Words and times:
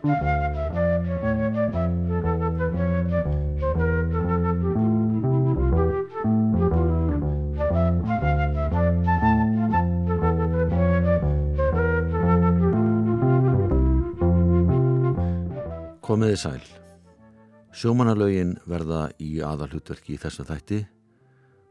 Komiði 0.00 0.16
sæl. 16.40 16.64
Sjómanalögin 17.76 18.56
verða 18.64 19.12
í 19.20 19.44
aðalhutverki 19.44 20.16
í 20.16 20.20
þessu 20.22 20.48
þætti 20.48 20.80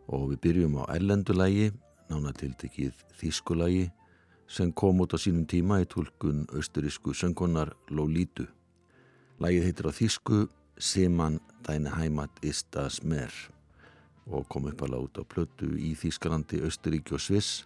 og 0.06 0.30
við 0.30 0.42
byrjum 0.46 0.78
á 0.86 0.94
ellendulægi, 0.94 1.74
nánatiltekið 2.14 2.94
þýskulægi 3.18 3.90
sem 4.50 4.72
kom 4.74 5.02
út 5.04 5.14
á 5.14 5.18
sínum 5.22 5.46
tíma 5.46 5.78
í 5.84 5.86
tólkun 5.86 6.48
austurísku 6.50 7.14
söngkonar 7.14 7.76
Lolítu. 7.94 8.48
Lægið 9.40 9.66
heitir 9.68 9.88
á 9.88 9.94
þýsku 9.94 10.48
Seman 10.80 11.38
Deine 11.64 11.94
Heimat 11.94 12.34
ist 12.42 12.68
das 12.74 13.04
Meer 13.04 13.32
og 14.26 14.48
kom 14.50 14.66
upp 14.70 14.82
alveg 14.82 15.06
út 15.06 15.22
á 15.22 15.24
plötu 15.26 15.70
í 15.78 15.94
Þýskalandi, 15.98 16.62
Austuríki 16.66 17.16
og 17.18 17.22
Sviss 17.22 17.66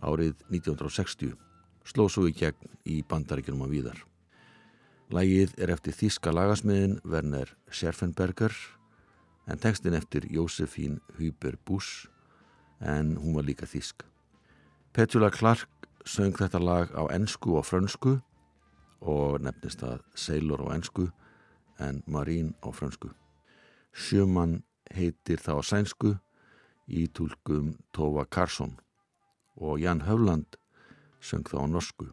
árið 0.00 0.36
1960. 0.48 1.34
Sló 1.84 2.06
svo 2.08 2.26
í 2.28 2.32
gegn 2.36 2.68
í 2.88 3.00
bandaríkjum 3.04 3.64
á 3.64 3.68
víðar. 3.68 4.00
Lægið 5.12 5.56
er 5.58 5.72
eftir 5.74 5.96
þíska 5.96 6.32
lagasmiðin 6.32 7.00
Werner 7.04 7.52
Scherfenberger 7.68 8.54
en 9.50 9.58
tekstin 9.58 9.96
eftir 9.96 10.28
Jósefín 10.30 11.00
Huber 11.18 11.56
Buss 11.66 12.06
en 12.80 13.16
hún 13.16 13.34
var 13.36 13.48
líka 13.48 13.68
þísk. 13.68 14.04
Petula 14.92 15.30
Clark 15.30 15.79
söng 16.04 16.36
þetta 16.36 16.60
lag 16.62 16.92
á 16.96 17.02
ennsku 17.12 17.56
og 17.58 17.66
frönsku 17.68 18.18
og 19.00 19.40
nefnist 19.44 19.80
það 19.82 20.04
Sailor 20.14 20.64
á 20.64 20.76
ennsku 20.76 21.08
en 21.80 22.02
Marín 22.06 22.54
á 22.64 22.68
frönsku. 22.72 23.10
Sjöman 23.92 24.62
heitir 24.94 25.40
það 25.40 25.60
á 25.60 25.62
sænsku 25.64 26.10
í 26.88 27.06
tólkum 27.08 27.74
Tova 27.92 28.24
Karsson 28.24 28.76
og 29.56 29.80
Jan 29.80 30.02
Höfland 30.06 30.58
söng 31.20 31.44
það 31.48 31.64
á 31.64 31.66
norsku. 31.68 32.06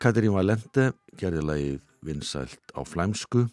Katrín 0.00 0.34
Valente 0.34 0.92
gerði 1.16 1.42
lagið 1.44 1.80
vinsælt 2.04 2.74
á 2.76 2.84
flæmsku 2.84 3.46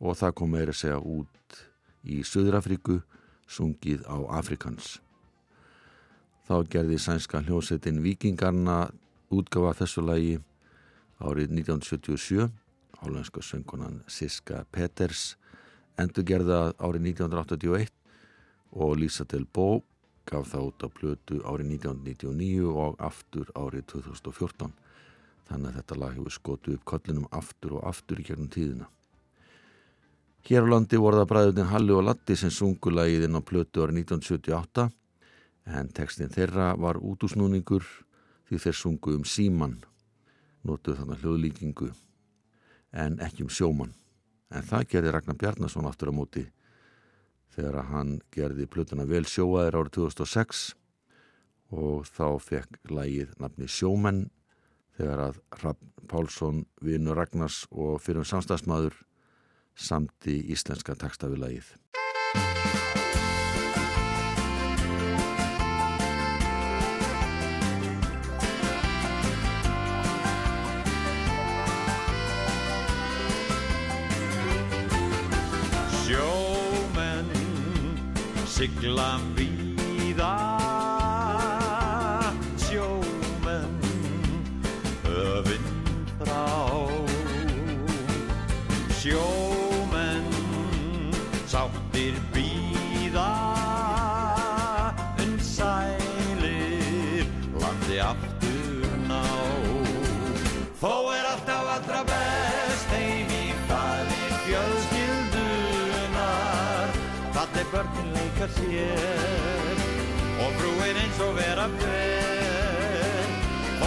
og 0.00 0.16
það 0.16 0.34
kom 0.38 0.54
meira 0.54 0.72
að 0.72 0.80
segja 0.80 1.00
út 1.02 1.58
í 2.08 2.22
Suðrafríku 2.24 3.02
sungið 3.48 4.06
á 4.08 4.16
Afrikans. 4.38 4.98
Þá 6.48 6.64
gerði 6.72 6.96
sænska 6.96 7.42
hljósetin 7.44 7.98
Vikingarna 8.00 8.86
útgafa 9.28 9.74
þessu 9.82 10.00
lagi 10.00 10.38
árið 11.20 11.50
1977 11.58 12.46
álenska 13.04 13.42
söngunan 13.44 13.98
Siska 14.08 14.62
Peters 14.72 15.34
endur 16.00 16.24
gerða 16.24 16.72
árið 16.80 17.10
1981 17.12 17.92
og 18.80 18.96
Lisa 18.96 19.26
Del 19.28 19.44
Bo 19.44 19.82
gaf 20.24 20.48
það 20.54 20.70
út 20.70 20.84
á 20.84 20.88
plötu 20.88 21.40
árið 21.44 21.74
1999 21.84 22.72
og 22.72 22.96
aftur 22.96 23.50
árið 23.52 23.84
2014 23.92 24.72
þannig 25.48 25.68
að 25.68 25.76
þetta 25.82 25.98
lag 26.00 26.14
hefur 26.16 26.32
skotu 26.32 26.76
upp 26.78 26.86
kollinum 26.88 27.28
aftur 27.28 27.76
og 27.76 27.84
aftur 27.92 28.20
í 28.20 28.24
gegnum 28.24 28.48
tíðina. 28.52 28.88
Hér 30.48 30.64
á 30.64 30.72
landi 30.72 30.96
voru 30.96 31.20
það 31.20 31.30
bræðutin 31.34 31.70
Halli 31.72 31.92
og 31.92 32.06
Latti 32.08 32.36
sem 32.40 32.52
sungu 32.52 32.92
lagið 32.92 33.28
inn 33.28 33.36
á 33.36 33.42
plötu 33.44 33.84
árið 33.84 34.00
1978 34.08 34.88
en 35.68 35.90
tekstin 35.92 36.32
þeirra 36.32 36.72
var 36.80 37.00
útúsnúningur 37.00 37.84
því 38.48 38.60
þeir 38.64 38.76
sungu 38.76 39.16
um 39.18 39.24
síman, 39.28 39.78
notuð 40.64 41.02
þannig 41.02 41.24
hljóðlíkingu 41.24 41.90
en 42.92 43.18
ekki 43.24 43.44
um 43.44 43.52
sjóman. 43.52 43.92
En 44.48 44.64
það 44.64 44.88
gerði 44.94 45.12
Ragnar 45.12 45.36
Bjarnason 45.36 45.88
aftur 45.88 46.12
á 46.12 46.14
móti 46.16 46.46
þegar 47.52 47.90
hann 47.90 48.18
gerði 48.32 48.68
plötuna 48.70 49.04
vel 49.08 49.26
sjóaðir 49.28 49.76
árið 49.76 49.96
2006 49.98 50.64
og 51.74 52.08
þá 52.08 52.26
fekk 52.40 52.78
lagið 52.88 53.34
nafni 53.42 53.68
Sjómenn 53.68 54.28
þegar 54.96 55.24
að 55.28 55.40
Rapp 55.62 55.82
Pálsson, 56.08 56.64
vinnu 56.82 57.14
Ragnars 57.14 57.66
og 57.70 58.00
fyrir 58.02 58.22
um 58.24 58.28
samstagsmaður 58.28 58.96
samt 59.78 60.26
í 60.26 60.40
íslenska 60.54 60.96
takstafilagið. 60.98 61.76
Sigla 78.58 79.20
víða 79.36 79.57
börnin 107.72 108.08
leika 108.14 108.46
sér. 108.56 109.76
Og 110.42 110.50
frúin 110.58 110.96
eins 111.02 111.18
og 111.20 111.32
vera 111.36 111.66
ber. 111.80 113.28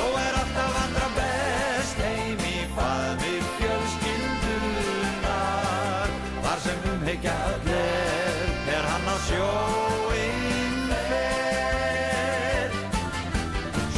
Og 0.02 0.12
er 0.26 0.34
alltaf 0.42 0.74
andra 0.84 1.08
best 1.18 1.98
heim 2.06 2.42
í 2.46 2.48
faðmi 2.76 3.36
fjölskyldunar. 3.58 6.10
Þar 6.46 6.60
sem 6.66 6.80
umheikja 6.94 7.34
allir 7.50 8.46
er 8.78 8.84
hann 8.92 9.08
á 9.10 9.12
sjóinn 9.28 10.78
fer. 11.10 12.70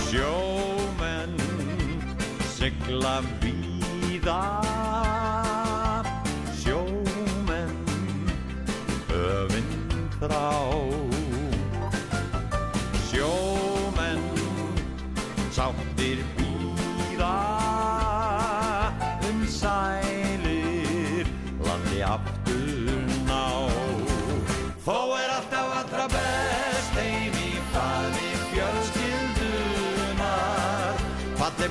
Sjómenn 0.08 1.36
sigla 2.56 3.16
víða 3.42 4.44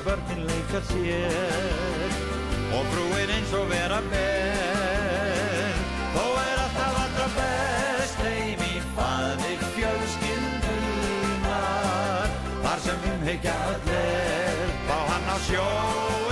börnin 0.04 0.46
leika 0.46 0.80
sér 0.88 2.10
og 2.76 2.84
frúin 2.90 3.30
eins 3.36 3.52
og 3.54 3.66
vera 3.70 4.00
ber 4.10 5.74
Þó 6.14 6.24
er 6.42 6.56
alltaf 6.64 6.94
allra 7.04 7.26
best 7.36 8.16
heim 8.24 8.60
í 8.66 8.68
faði 8.96 9.52
fjölskyldunar 9.76 12.28
Þar 12.66 12.78
sem 12.88 12.98
umheikja 13.14 13.54
allir 13.70 14.68
Fá 14.91 14.98
hann 15.12 15.26
á 15.30 15.32
sjóinn 15.46 16.31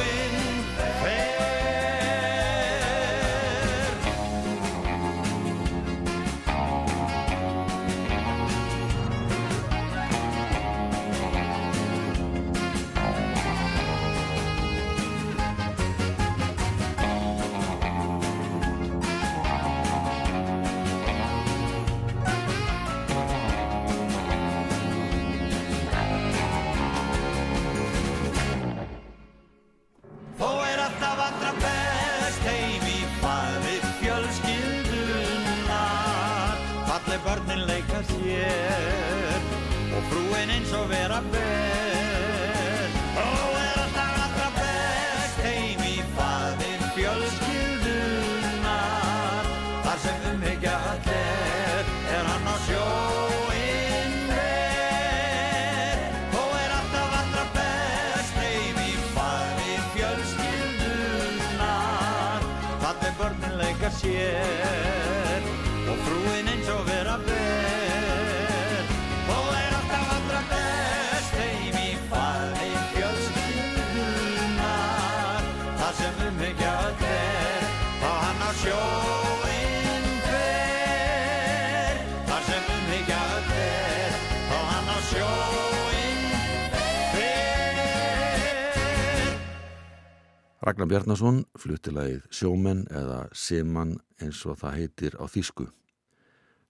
Bjarnason 90.90 91.44
flutti 91.54 91.92
lagið 91.94 92.24
Sjómenn 92.34 92.80
eða 92.90 93.20
Seman 93.30 93.92
eins 94.18 94.40
og 94.42 94.56
það 94.58 94.72
heitir 94.74 95.14
á 95.22 95.30
þýsku. 95.30 95.68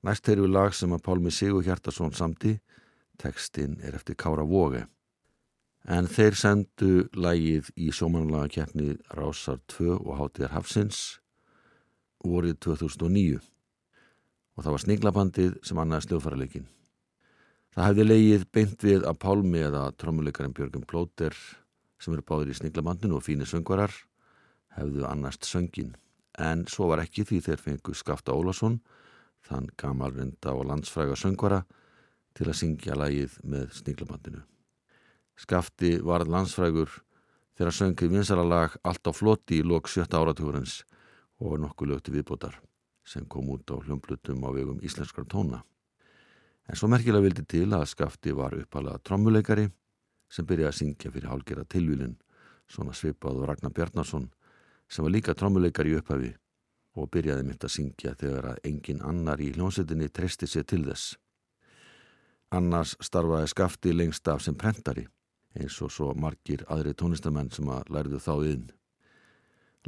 Næst 0.05 0.29
erum 0.29 0.45
við 0.45 0.53
lag 0.59 0.75
sem 0.77 0.93
að 0.93 1.07
Pálmi 1.07 1.33
Sigur 1.33 1.65
Hjartason 1.65 2.13
samti, 2.13 2.59
tekstinn 3.17 3.79
er 3.81 3.97
eftir 3.97 4.19
Kára 4.21 4.45
Vóge. 4.45 4.83
En 5.89 6.05
þeir 6.05 6.37
sendu 6.37 7.07
lagið 7.17 7.71
í 7.81 7.89
sjómanlaga 7.97 8.51
keppni 8.59 8.99
Rásar 9.17 9.63
2 9.73 9.97
og 9.97 10.13
Hátíðar 10.19 10.53
Hafsins 10.59 11.01
vorið 12.21 12.61
2009 12.69 13.41
og 13.41 14.61
það 14.67 14.71
var 14.77 14.85
sniglabandið 14.85 15.57
sem 15.65 15.81
annaði 15.81 16.11
sljóðfærarleikin. 16.11 16.69
Það 17.73 17.89
hefði 17.89 18.09
leigið 18.11 18.47
beint 18.53 18.85
við 18.85 19.09
að 19.09 19.23
Pálmi 19.25 19.65
eða 19.65 19.89
trommuleikarinn 19.97 20.53
Björgum 20.61 20.85
Plóter 20.85 21.33
sem 21.97 22.13
eru 22.13 22.29
báðir 22.29 22.53
í 22.53 22.61
sniglabandinu 22.61 23.17
og 23.17 23.25
fínir 23.25 23.49
söngvarar 23.49 23.97
hefðu 24.77 25.05
annast 25.09 25.47
söngin. 25.49 25.95
En 26.39 26.67
svo 26.71 26.89
var 26.91 27.03
ekki 27.03 27.25
því 27.27 27.41
þeir 27.47 27.65
fengu 27.65 27.95
Skafta 27.95 28.33
Ólásson, 28.37 28.81
þann 29.47 29.69
gamalrinda 29.81 30.55
og 30.55 30.69
landsfræga 30.71 31.17
söngvara, 31.19 31.65
til 32.37 32.47
að 32.49 32.59
syngja 32.61 32.97
lagið 32.97 33.37
með 33.43 33.73
sniglabandinu. 33.81 34.43
Skafti 35.41 35.97
var 36.05 36.27
landsfrægur 36.29 37.01
þegar 37.59 37.77
söngið 37.77 38.15
vinsara 38.15 38.45
lag 38.47 38.77
allt 38.85 39.09
á 39.09 39.13
floti 39.17 39.61
í 39.61 39.67
lok 39.67 39.89
sjötta 39.89 40.21
áratúrens 40.21 40.83
og 41.41 41.59
nokkuð 41.61 41.95
lögti 41.95 42.15
viðbótar 42.15 42.61
sem 43.11 43.25
kom 43.27 43.49
út 43.51 43.73
á 43.73 43.77
hljómblutum 43.81 44.45
á 44.47 44.51
vegum 44.55 44.81
íslenskar 44.85 45.27
tóna. 45.27 45.63
En 46.69 46.79
svo 46.79 46.87
merkilega 46.93 47.25
vildi 47.25 47.45
til 47.49 47.67
að 47.75 47.89
Skafti 47.91 48.35
var 48.37 48.55
uppalega 48.55 49.01
trommuleikari 49.03 49.67
sem 50.31 50.47
byrjaði 50.47 50.71
að 50.71 50.79
syngja 50.79 51.11
fyrir 51.11 51.33
hálgera 51.33 51.65
tilvílin, 51.67 52.15
svona 52.71 52.95
svipað 52.95 53.41
og 53.41 53.49
Ragnar 53.51 53.75
Bjarnason 53.75 54.29
sem 54.91 55.07
var 55.07 55.15
líka 55.15 55.35
trommuleikari 55.39 55.95
í 55.95 55.99
upphafi 56.01 56.33
og 56.99 57.11
byrjaði 57.15 57.47
mynd 57.47 57.65
að 57.65 57.75
syngja 57.77 58.17
þegar 58.19 58.51
að 58.53 58.63
engin 58.71 59.03
annar 59.07 59.41
í 59.41 59.53
hljónsetinni 59.55 60.11
treysti 60.11 60.49
sér 60.51 60.67
til 60.67 60.83
þess. 60.89 61.15
Annars 62.51 62.97
starfaði 62.99 63.51
Skafti 63.53 63.95
lengst 63.95 64.29
af 64.29 64.43
sem 64.43 64.57
prentari 64.59 65.07
eins 65.55 65.77
og 65.83 65.93
svo 65.95 66.13
margir 66.15 66.65
aðri 66.71 66.95
tónistamenn 66.99 67.51
sem 67.55 67.69
að 67.71 67.91
lærðu 67.95 68.21
þá 68.23 68.35
inn. 68.51 68.67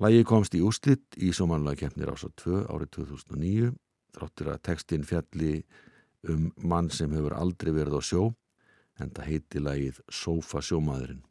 Lægi 0.02 0.22
komst 0.26 0.54
í 0.56 0.62
úslitt 0.64 1.18
í 1.18 1.32
sómanlega 1.36 1.84
keppnir 1.84 2.12
ása 2.14 2.30
2 2.42 2.62
árið 2.70 2.92
2009 2.96 3.72
þráttir 4.16 4.52
að 4.52 4.62
textin 4.68 5.04
fjalli 5.08 5.52
um 6.28 6.48
mann 6.62 6.90
sem 6.90 7.12
hefur 7.12 7.34
aldrei 7.36 7.72
verið 7.74 7.98
á 7.98 8.02
sjó 8.02 8.22
en 9.00 9.10
það 9.10 9.28
heiti 9.28 9.62
lægið 9.62 10.00
Sofa 10.08 10.62
sjómaðurinn. 10.62 11.24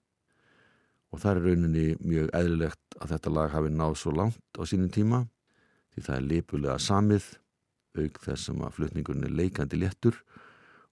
Og 1.12 1.20
það 1.20 1.32
er 1.32 1.42
rauninni 1.46 1.86
mjög 2.00 2.30
eðlilegt 2.38 2.98
að 3.02 3.14
þetta 3.16 3.36
lag 3.36 3.52
hafi 3.52 3.72
náð 3.76 3.96
svo 4.00 4.14
langt 4.16 4.60
á 4.60 4.64
sínum 4.64 4.92
tíma 4.94 5.26
því 5.92 6.06
það 6.08 6.18
er 6.18 6.28
lipulega 6.30 6.78
samið 6.80 7.26
auk 8.00 8.20
þess 8.24 8.48
sem 8.48 8.62
að 8.64 8.78
flutningurinn 8.78 9.28
er 9.28 9.36
leikandi 9.36 9.80
léttur 9.82 10.22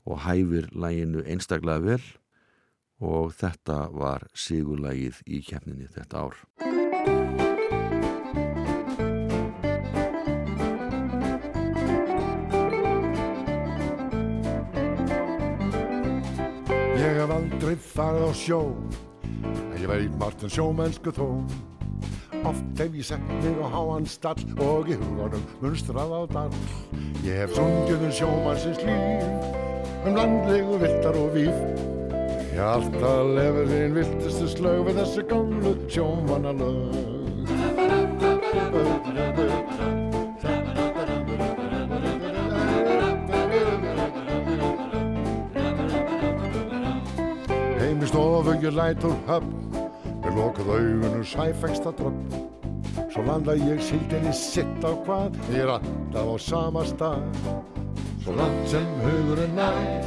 og 0.03 0.23
hæfir 0.25 0.67
læginu 0.75 1.23
einstaklega 1.23 1.85
vel 1.85 2.01
og 2.99 3.31
þetta 3.39 3.85
var 3.95 4.27
sigurlægið 4.35 5.21
í 5.27 5.39
keppninni 5.47 5.87
þetta 5.87 6.25
ár. 6.27 6.35
Ég 16.99 17.21
hef 17.21 17.31
aldrei 17.31 17.77
farið 17.79 18.27
á 18.27 18.33
sjó 18.35 18.59
ég 19.79 19.87
veit 19.87 20.15
margt 20.19 20.43
en 20.43 20.51
sjómennsku 20.51 21.13
þó 21.15 21.27
Oft 22.47 22.79
hef 22.79 22.95
ég 22.95 23.03
sett 23.03 23.27
mig 23.43 23.59
á 23.59 23.67
háan 23.73 24.07
stall 24.07 24.43
Og 24.63 24.91
í 24.91 24.95
huganum 24.99 25.43
munstrað 25.63 26.15
á 26.15 26.21
dall. 26.31 26.57
Ég 27.25 27.43
hef 27.43 27.55
sungið 27.57 28.07
um 28.07 28.15
sjómannsins 28.15 28.81
líf 28.87 30.07
Um 30.07 30.15
landlegu 30.15 30.79
viltar 30.79 31.17
og 31.19 31.33
víf. 31.35 31.63
Ég 32.55 32.63
alltaf 32.63 33.33
lefið 33.35 33.75
þín 33.75 33.95
viltustu 33.99 34.51
slög 34.55 34.83
Við 34.87 35.01
þessu 35.03 35.27
gamlu 35.31 35.75
sjómannalög 35.91 37.18
stofu 48.79 48.87
ég 48.87 48.95
læt 48.95 49.03
úr 49.03 49.15
höfn 49.27 49.53
Við 50.23 50.35
lokað 50.35 50.69
augunum 50.75 51.23
sæfengsta 51.23 51.91
dröfn 51.91 52.47
Svo 53.09 53.23
landa 53.25 53.55
ég 53.55 53.81
síldinni 53.81 54.33
sitt 54.33 54.83
á 54.83 54.91
hvað 55.05 55.35
Ég 55.51 55.63
er 55.63 55.69
alltaf 55.69 56.27
á 56.27 56.35
sama 56.39 56.83
stað. 56.85 57.23
Svo 58.23 58.35
langt 58.35 58.67
sem 58.67 58.85
hugurinn 59.03 59.55
nær 59.55 60.05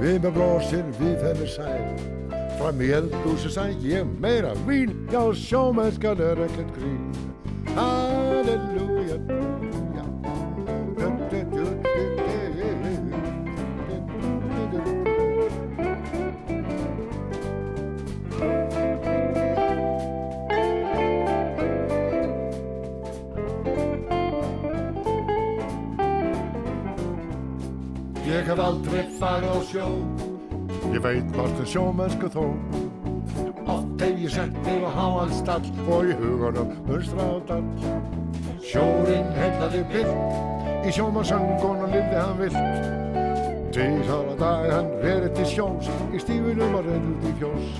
Við 0.00 0.22
með 0.22 0.32
brósir 0.34 0.84
við 0.98 1.22
henni 1.22 1.46
sæl 1.46 2.18
Fram 2.58 2.80
í 2.82 2.90
eldhúsi 2.90 3.50
sæ 3.50 3.70
ég 3.82 4.06
meira 4.20 4.54
vín 4.66 5.06
Já 5.12 5.32
sjómennskan 5.32 6.18
er 6.18 6.42
ekkert 6.48 6.74
grín. 6.74 7.04
Halleluja 7.76 8.07
veit 31.08 31.36
margt 31.36 31.60
en 31.62 31.66
sjómennsku 31.66 32.28
þó. 32.32 32.44
Oft 33.68 34.02
hef 34.02 34.20
ég 34.20 34.32
sett 34.32 34.56
mig 34.64 34.84
á 34.84 34.90
háan 34.92 35.32
stall 35.32 35.64
Og 35.88 36.08
í 36.08 36.16
hugunum 36.20 36.72
munstra 36.88 37.24
á 37.24 37.36
dall. 37.48 37.64
Sjórin 38.64 39.28
heillaði 39.36 39.82
vilt 39.92 40.84
Í 40.84 40.92
sjómannsöngunum 40.92 41.92
lifði 41.94 42.18
hann 42.20 42.36
vilt. 42.40 42.60
Tvísar 43.72 44.32
á 44.32 44.34
dag 44.40 44.70
hann 44.72 44.90
verið 45.04 45.32
til 45.38 45.48
sjós 45.54 45.92
Í 46.12 46.22
stífunum 46.24 46.76
og 46.80 46.88
reynd 46.88 47.12
út 47.14 47.28
í 47.28 47.34
fjós. 47.40 47.70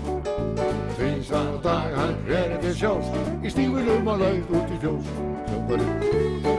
Tvísar 0.96 1.52
á 1.52 1.56
dag 1.68 1.98
hann 2.00 2.16
verið 2.28 2.62
til 2.64 2.76
sjós 2.84 3.12
Í 3.42 3.52
stífunum 3.56 4.12
og 4.14 4.24
reynd 4.24 4.56
út 4.56 4.72
í 4.72 4.80
fjós. 4.84 5.12
Stífilum 5.48 6.57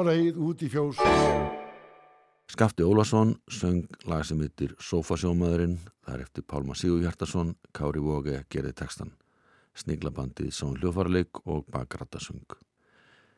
var 0.00 0.08
leiðin 0.08 0.40
út 0.44 0.64
í 0.64 0.68
fjós 0.70 0.96
Í 1.00 1.00
stífunum 1.00 1.69
Skafti 2.50 2.82
Ólason 2.82 3.36
söng 3.46 3.84
lag 4.10 4.24
sem 4.26 4.40
heitir 4.42 4.72
Sofasjómaðurinn, 4.82 5.76
það 6.02 6.14
er 6.16 6.22
eftir 6.24 6.44
Pálma 6.50 6.74
Sigur 6.74 7.04
Hjartason, 7.04 7.52
Kári 7.70 8.02
Vóge 8.02 8.40
gerði 8.50 8.72
textan, 8.80 9.12
Sniglabandið 9.78 10.48
Són 10.56 10.74
hljófarleik 10.80 11.44
og 11.46 11.68
Bakrattasung. 11.70 12.42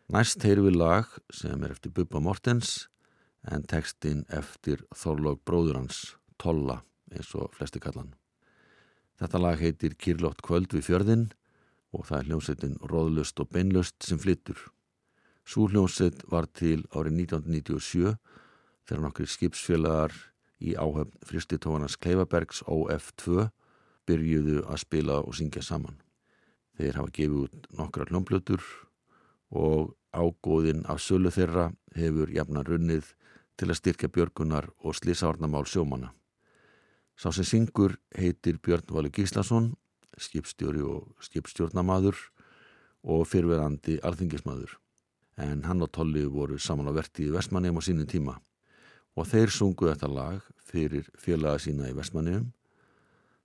Næst 0.08 0.40
heyru 0.48 0.64
við 0.70 0.80
lag 0.80 1.12
sem 1.28 1.60
er 1.60 1.76
eftir 1.76 1.92
Bubba 1.92 2.24
Mortens 2.24 2.86
en 3.44 3.68
textin 3.68 4.24
eftir 4.32 4.80
Þorlók 4.96 5.44
bróður 5.44 5.82
hans, 5.82 6.16
Tolla, 6.40 6.80
eins 7.12 7.36
og 7.36 7.52
flesti 7.58 7.84
kallan. 7.84 8.14
Þetta 9.20 9.44
lag 9.44 9.60
heitir 9.60 9.92
Kirlótt 9.92 10.40
kvöld 10.40 10.72
við 10.72 10.88
fjörðin 10.88 11.28
og 11.92 12.08
það 12.08 12.22
er 12.22 12.30
hljómsveitin 12.30 12.80
Róðlust 12.88 13.44
og 13.44 13.52
Beinlust 13.52 14.08
sem 14.08 14.16
flyttur. 14.16 14.56
Sú 15.44 15.68
hljómsveit 15.68 16.24
var 16.32 16.48
til 16.48 16.86
árið 16.96 17.26
1997 17.28 18.16
þegar 18.86 19.04
nokkri 19.06 19.26
skipsfélagar 19.30 20.14
í 20.62 20.74
áhöfn 20.78 21.18
fristitóðanars 21.26 21.98
Kleifabergs 22.02 22.62
OF2 22.70 23.48
byrjuðu 24.08 24.62
að 24.66 24.82
spila 24.82 25.18
og 25.22 25.36
syngja 25.38 25.62
saman. 25.64 25.98
Þeir 26.78 26.98
hafa 26.98 27.14
gefið 27.16 27.38
út 27.44 27.68
nokkra 27.78 28.06
hljómblutur 28.08 28.62
og 29.52 29.92
ágóðin 30.12 30.84
af 30.90 31.02
sölu 31.02 31.32
þeirra 31.34 31.70
hefur 31.96 32.32
jafna 32.32 32.64
runnið 32.66 33.12
til 33.60 33.68
að 33.68 33.78
styrkja 33.78 34.10
björgunar 34.12 34.70
og 34.80 34.96
slísárnamál 34.96 35.66
sjómana. 35.68 36.12
Sá 37.16 37.30
sem 37.30 37.46
syngur 37.46 37.98
heitir 38.16 38.58
Björn 38.58 38.88
Valur 38.88 39.12
Gíslason, 39.12 39.74
skipstjóri 40.18 40.82
og 40.82 41.12
skipstjórnamaður 41.22 42.16
og 43.02 43.26
fyrverandi 43.28 43.98
alþingismadur. 44.02 44.78
En 45.36 45.62
hann 45.68 45.84
og 45.84 45.92
Tolli 45.92 46.24
voru 46.28 46.58
saman 46.58 46.88
á 46.88 46.92
verti 46.96 47.28
í 47.28 47.34
Vestmannheim 47.34 47.78
á 47.78 47.82
sínum 47.84 48.08
tíma 48.08 48.38
og 49.16 49.28
þeir 49.28 49.52
sungu 49.52 49.90
þetta 49.90 50.10
lag 50.10 50.44
fyrir 50.64 51.08
félaga 51.20 51.60
sína 51.62 51.90
í 51.90 51.96
Vestmannheim 51.96 52.50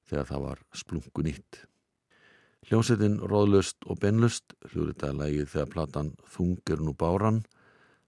þegar 0.08 0.30
það 0.30 0.46
var 0.46 0.62
splungu 0.76 1.26
nýtt. 1.26 1.64
Hljómsettin 2.68 3.20
Róðlust 3.24 3.86
og 3.88 4.00
Benlust, 4.04 4.56
hljóðritaði 4.72 5.20
lægið 5.22 5.52
þegar 5.54 5.72
platan 5.76 6.14
Þungir 6.34 6.84
nú 6.84 6.96
báran, 6.98 7.44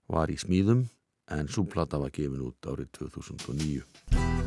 var 0.09 0.31
í 0.31 0.39
smíðum 0.39 0.87
en 1.31 1.51
svo 1.51 1.67
plata 1.69 1.99
var 2.01 2.11
gefin 2.15 2.43
út 2.49 2.71
árið 2.71 2.91
2009. 2.99 4.38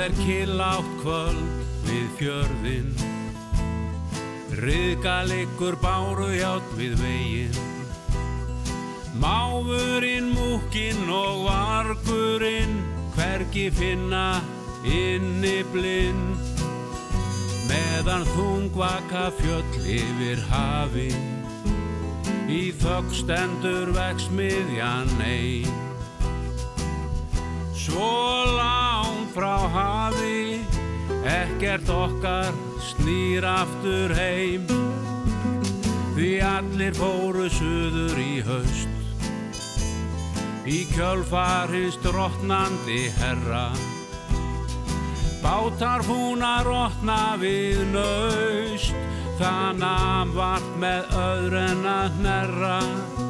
er 0.00 0.18
killátt 0.24 0.92
kvöld 1.04 1.64
við 1.86 2.12
fjörðin 2.18 2.92
Riðgaleikur 4.60 5.76
báru 5.80 6.26
hjátt 6.34 6.72
við 6.74 6.96
veginn. 7.00 7.54
Máfurinn, 9.20 10.32
múkinn 10.34 11.06
og 11.08 11.44
vargurinn 11.46 12.80
hvergi 13.14 13.68
finna 13.72 14.40
inni 14.84 15.60
blind. 15.72 16.50
Meðan 17.70 18.26
þungvaka 18.34 19.28
fjöll 19.38 19.86
yfir 19.86 20.42
hafi 20.50 21.12
í 22.50 22.64
þögg 22.82 23.14
stendur 23.14 23.94
veksmiðjan 23.94 25.14
ein 25.22 25.89
Svo 27.80 28.44
lán 28.44 29.24
frá 29.32 29.56
hafi 29.72 30.60
ekkert 31.24 31.88
okkar 31.88 32.52
snýr 32.76 33.46
aftur 33.48 34.12
heim. 34.12 34.66
Því 36.12 36.32
allir 36.44 36.92
fóru 36.98 37.46
suður 37.48 38.20
í 38.20 38.42
haust. 38.44 38.92
Í 40.68 40.82
kjölfar 40.92 41.72
hins 41.72 41.96
drottnandi 42.04 43.06
herra. 43.16 43.70
Bátar 45.40 46.04
fúna 46.04 46.58
rótna 46.68 47.38
við 47.40 47.80
naust, 47.94 48.92
þannig 49.40 50.36
vart 50.36 50.70
með 50.84 51.18
öðru 51.24 51.64
en 51.64 51.90
að 51.96 53.29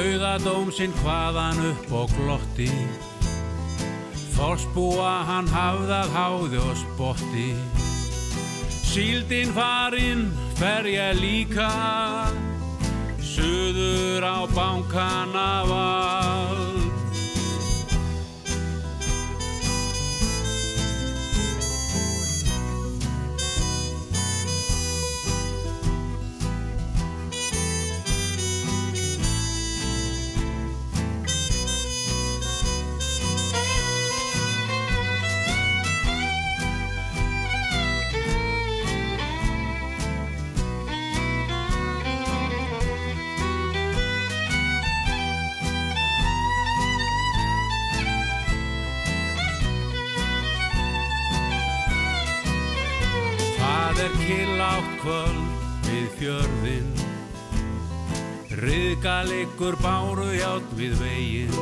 hnerra. 0.00 0.38
Dauðadómsinn 0.40 0.92
hvaðan 1.02 1.58
upp 1.70 1.92
og 1.92 2.10
glotti, 2.16 2.70
Þorsbúa 4.34 5.24
hann 5.28 5.48
hafðað 5.52 6.14
háði 6.14 6.60
og 6.62 6.76
spotti. 6.80 7.48
Síldinn 8.90 9.52
farinn 9.52 10.30
fer 10.56 10.88
ég 10.88 11.20
líka, 11.20 11.70
Suður 13.20 14.24
á 14.24 14.38
bankana 14.54 15.64
vald 15.68 16.69
kvöld 55.10 55.86
við 55.88 56.10
fjörðin 56.20 56.90
Riðgaleikur 58.60 59.74
báru 59.82 60.28
hjátt 60.36 60.74
við 60.78 60.94
vegin 61.00 61.56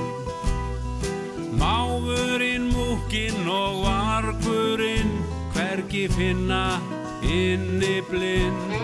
Máfurinn, 1.59 2.69
múkinn 2.75 3.49
og 3.49 3.81
vargurinn 3.87 5.15
hvergi 5.55 6.05
finna 6.13 6.79
inni 7.25 7.97
blind. 8.11 8.77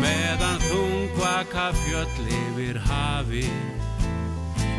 Meðan 0.00 0.58
þungvaka 0.64 1.68
fjöll 1.84 2.26
yfir 2.40 2.80
hafi 2.88 3.46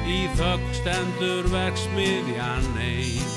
í 0.10 0.19
þögg 0.36 0.67
stendur 0.81 1.48
verksmiðjan 1.53 2.67
einn 2.81 3.36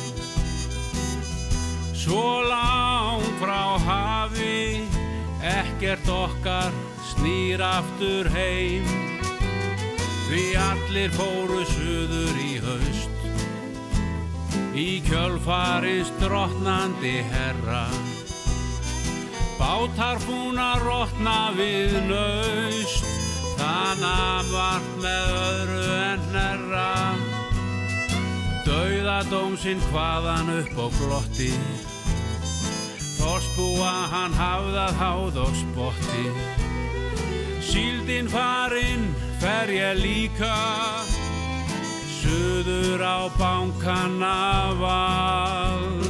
Svo 2.08 2.40
lang 2.40 3.20
frá 3.37 3.76
hafi, 3.85 4.80
ekkert 5.42 6.09
okkar 6.09 6.73
snýr 7.12 7.62
aftur 7.62 8.28
heim. 8.35 8.87
Því 10.28 10.45
allir 10.61 11.14
fóru 11.16 11.62
suður 11.71 12.40
í 12.42 12.59
haust, 12.61 13.23
í 14.76 15.00
kjölfarins 15.07 16.11
drotnandi 16.21 17.23
herra. 17.30 17.87
Bátar 19.59 20.21
fúna 20.23 20.75
rótna 20.83 21.50
við 21.57 21.97
naust, 22.11 23.09
þannig 23.57 24.52
vart 24.52 24.95
með 25.02 25.35
öðru 25.40 25.85
en 25.97 26.30
herra. 26.37 26.88
Dauðadómsinn 28.68 29.80
hvaðan 29.88 30.52
upp 30.61 30.76
á 30.76 30.87
glotti 31.00 31.54
Þorsbúa 33.18 33.92
hann 34.12 34.34
hafðað 34.38 34.98
háð 35.02 35.40
og 35.44 35.54
spotti. 35.58 36.26
Síldinn 37.68 38.30
farinn 38.32 39.10
fer 39.42 39.72
ég 39.75 39.98
líka. 40.00 40.54
Suður 42.18 43.02
á 43.02 43.18
bankana 43.38 44.38
vald 44.80 46.07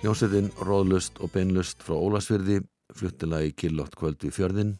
Hljómsveitin 0.00 0.46
Róðlust 0.64 1.18
og 1.20 1.28
Beinlust 1.34 1.82
frá 1.84 1.92
Ólasfyrði 1.92 2.62
fluttilagi 2.96 3.50
Killott 3.52 3.92
kvöld 4.00 4.22
við 4.24 4.32
fjörðin 4.32 4.70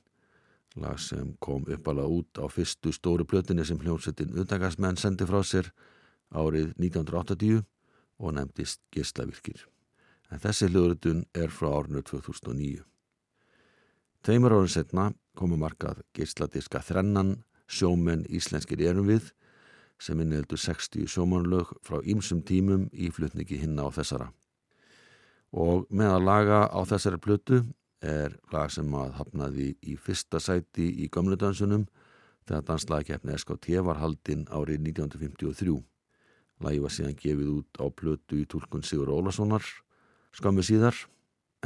lag 0.80 0.96
sem 0.96 1.34
kom 1.44 1.66
uppalega 1.68 2.08
út 2.08 2.40
á 2.40 2.48
fyrstu 2.48 2.88
stóru 2.96 3.26
plötinni 3.28 3.66
sem 3.68 3.76
hljómsettin 3.82 4.32
undangarsmenn 4.32 4.96
sendi 4.96 5.28
frá 5.28 5.42
sér 5.44 5.68
árið 6.32 6.72
1980 6.80 7.60
og 8.16 8.34
nefndist 8.38 8.80
Gislavirkir. 8.96 9.66
En 10.32 10.40
þessi 10.40 10.70
hljóðrutun 10.72 11.26
er 11.36 11.52
frá 11.52 11.68
árinu 11.68 12.00
2009. 12.00 12.80
Tveimur 14.24 14.56
árið 14.56 14.72
setna 14.78 15.10
komu 15.36 15.60
markað 15.60 16.00
gisladiska 16.16 16.80
þrennan 16.80 17.42
sjómenn 17.68 18.24
íslenskir 18.24 18.80
erum 18.88 19.12
við 19.12 19.34
sem 20.00 20.16
innheldur 20.16 20.64
60 20.64 21.12
sjómanlög 21.12 21.76
frá 21.84 22.00
ýmsum 22.00 22.40
tímum 22.40 22.88
í 22.96 23.12
flutningi 23.12 23.60
hinna 23.60 23.84
á 23.84 23.92
þessara. 23.92 24.32
Og 25.50 25.86
með 25.90 26.14
að 26.14 26.26
laga 26.26 26.60
á 26.70 26.80
þessari 26.86 27.18
plötu 27.18 27.64
er 28.00 28.36
lag 28.52 28.70
sem 28.72 28.94
að 28.94 29.16
hafnaði 29.18 29.68
í 29.82 29.96
fyrsta 30.00 30.40
sæti 30.40 30.86
í 31.02 31.08
gamludansunum 31.12 31.88
þegar 32.48 32.66
danslagkeppni 32.68 33.36
SKT 33.36 33.82
var 33.84 34.00
haldinn 34.00 34.46
árið 34.48 34.86
1953. 34.94 35.76
Lagi 36.60 36.80
var 36.84 36.94
síðan 36.94 37.18
gefið 37.18 37.52
út 37.58 37.80
á 37.82 37.86
plötu 37.90 38.40
í 38.40 38.46
tólkun 38.48 38.84
Sigur 38.86 39.12
Ólasonar 39.12 39.64
skammi 40.36 40.62
síðar 40.64 40.96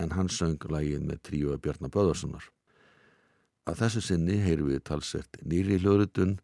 en 0.00 0.14
hann 0.16 0.30
söng 0.32 0.58
lagið 0.70 1.04
með 1.06 1.22
tríu 1.28 1.56
Bjarnar 1.58 1.92
Böðarssonar. 1.94 2.44
Að 3.64 3.80
þessu 3.84 4.02
sinni 4.04 4.40
heyru 4.42 4.68
við 4.72 4.84
talsett 4.88 5.38
nýri 5.44 5.78
hljóðrutun 5.80 6.38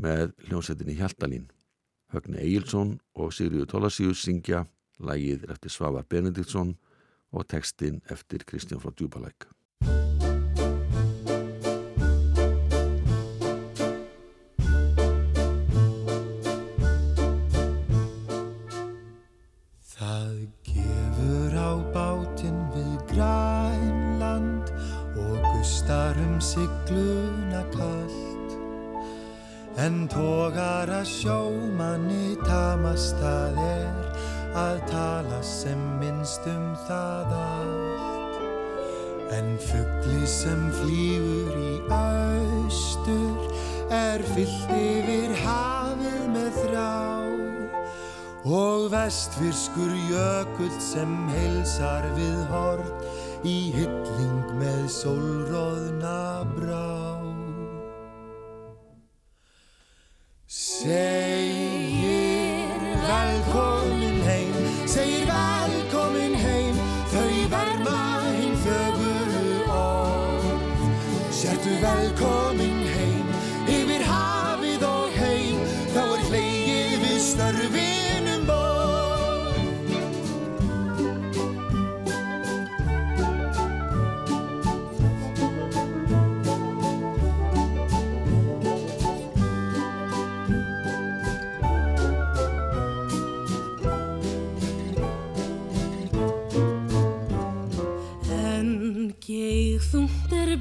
með 0.00 0.32
hljómsettinni 0.46 0.96
Hjaltalín. 0.98 1.48
Högni 2.12 2.40
Egilson 2.40 2.94
og 3.18 3.34
Sigriður 3.36 3.68
Tólasíus 3.72 4.22
syngja 4.24 4.64
lagið 4.98 5.46
eftir 5.50 5.72
Svavar 5.72 6.06
Benediktsson 6.08 6.74
og 7.32 7.46
textin 7.48 8.00
eftir 8.10 8.44
Kristján 8.48 8.82
frá 8.82 8.92
Djúbalæk. 8.94 9.48
Það 19.98 20.34
gefur 20.64 21.54
á 21.58 21.72
bátinn 21.94 22.62
við 22.74 22.96
grænland 23.12 24.72
og 25.18 25.36
gustar 25.52 26.16
um 26.22 26.40
sigluna 26.40 27.64
kallt 27.74 28.28
en 29.78 30.08
tógar 30.10 30.90
að 30.90 31.06
sjómanni 31.06 32.34
tamast 32.42 33.14
það 33.20 33.60
er 33.62 34.17
að 34.56 34.80
tala 34.88 35.40
sem 35.44 35.80
minnst 36.00 36.46
um 36.48 36.72
það 36.86 37.34
allt. 37.38 38.38
En 39.36 39.56
fuggli 39.60 40.26
sem 40.26 40.62
flýgur 40.78 41.56
í 41.60 41.74
austur 41.92 43.50
er 43.92 44.24
fyllt 44.32 44.72
yfir 44.78 45.34
hafið 45.44 46.22
með 46.34 46.60
þrá. 46.62 46.92
Og 48.48 48.88
vestfirskur 48.94 49.92
jökull 50.08 50.78
sem 50.80 51.12
heilsar 51.34 52.08
við 52.16 52.38
hort 52.52 53.44
í 53.44 53.58
hylling 53.76 54.54
með 54.58 54.86
sólróðna 55.00 56.46
brá 56.56 56.97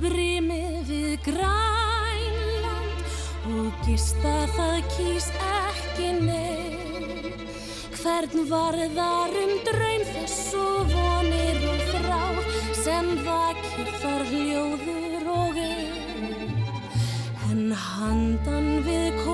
brimið 0.02 0.90
við 0.90 1.14
grænland 1.26 3.02
og 3.50 3.70
gista 3.86 4.34
það 4.56 4.78
kýs 4.94 5.28
ekki 5.48 6.10
neinn. 6.22 7.46
Hvern 7.98 8.46
varðar 8.52 9.34
um 9.44 9.54
draum 9.68 10.04
þess 10.14 10.54
og 10.60 10.94
vonir 10.94 11.60
og 11.72 11.82
þrá 11.92 12.24
sem 12.84 13.08
vakir 13.26 13.90
þar 14.04 14.24
hljóður 14.32 15.28
og 15.34 15.56
einn. 15.66 16.56
En 17.50 17.64
handan 17.74 18.70
við 18.88 19.08
kólguna 19.24 19.27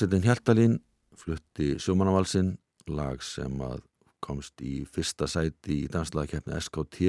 Hljómsveitin 0.00 0.24
Hjaltalín 0.24 0.74
flutti 1.12 1.74
sjómanavalsinn, 1.76 2.54
lag 2.88 3.20
sem 3.20 3.52
að 3.60 3.82
komst 4.24 4.62
í 4.64 4.78
fyrsta 4.88 5.26
sæti 5.28 5.74
í 5.82 5.88
danslagkeppni 5.92 6.56
SKT 6.56 7.08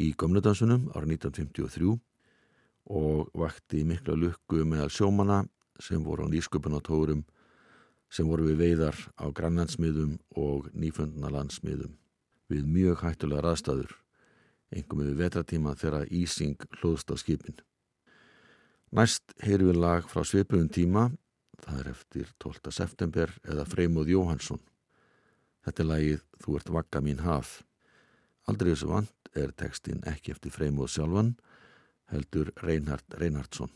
í 0.00 0.06
gömludansunum 0.16 0.86
árið 0.96 1.18
1953 1.18 1.90
og 2.88 3.34
vakti 3.36 3.82
mikla 3.84 4.16
lukku 4.16 4.62
meðal 4.64 4.88
sjómana 4.96 5.42
sem 5.76 6.00
voru 6.06 6.24
á 6.24 6.32
nýsköpunatórum 6.32 7.20
sem 8.08 8.30
voru 8.32 8.46
við 8.48 8.62
veiðar 8.62 8.96
á 9.20 9.28
grannlandsmiðum 9.28 10.14
og 10.40 10.70
nýfundna 10.72 11.28
landsmiðum 11.36 11.98
við 12.48 12.64
mjög 12.64 13.02
hættulega 13.04 13.44
raðstæður, 13.44 13.92
engum 14.72 15.04
við 15.04 15.20
vetratíma 15.20 15.76
þegar 15.76 16.08
Ísing 16.08 16.64
hlóðst 16.78 17.12
á 17.12 17.16
skipin. 17.20 17.60
Næst 18.88 19.36
heyrum 19.44 19.74
við 19.74 19.82
lag 19.84 20.08
frá 20.08 20.24
svipuðum 20.24 20.72
tíma 20.72 21.04
Það 21.64 21.80
er 21.80 21.90
eftir 21.94 22.32
12. 22.44 22.72
september 22.76 23.30
eða 23.48 23.64
Freymóð 23.68 24.10
Jóhansson. 24.12 24.60
Þetta 25.64 25.82
er 25.82 25.88
lagið 25.88 26.24
Þú 26.44 26.56
ert 26.58 26.72
vakka 26.76 27.00
mín 27.00 27.22
haf. 27.24 27.62
Aldrei 28.44 28.74
þessu 28.74 28.90
vant 28.90 29.30
er 29.34 29.54
textin 29.56 30.02
ekki 30.08 30.34
eftir 30.34 30.52
Freymóð 30.52 30.90
sjálfan, 30.92 31.32
heldur 32.12 32.52
Reinhard 32.60 33.16
Reinhardsson. 33.16 33.72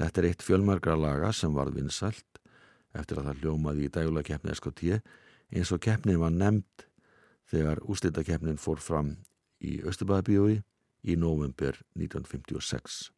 Þetta 0.00 0.22
er 0.22 0.28
eitt 0.30 0.44
fjölmargra 0.46 0.96
laga 0.96 1.34
sem 1.36 1.52
varð 1.52 1.76
vinsælt 1.76 2.40
eftir 2.96 3.20
að 3.20 3.28
það 3.28 3.42
hljómaði 3.44 3.84
í 3.86 3.92
dægulega 3.92 4.32
keppni 4.32 4.56
SKT 4.56 4.86
eins 5.52 5.72
og 5.74 5.82
keppnin 5.84 6.20
var 6.22 6.32
nefnd 6.32 6.86
þegar 7.50 7.82
úslitakeppnin 7.90 8.60
fór 8.62 8.80
fram 8.82 9.16
í 9.60 9.80
Östubæðabíói 9.84 10.62
í 11.04 11.16
november 11.20 11.76
1956. 11.98 13.10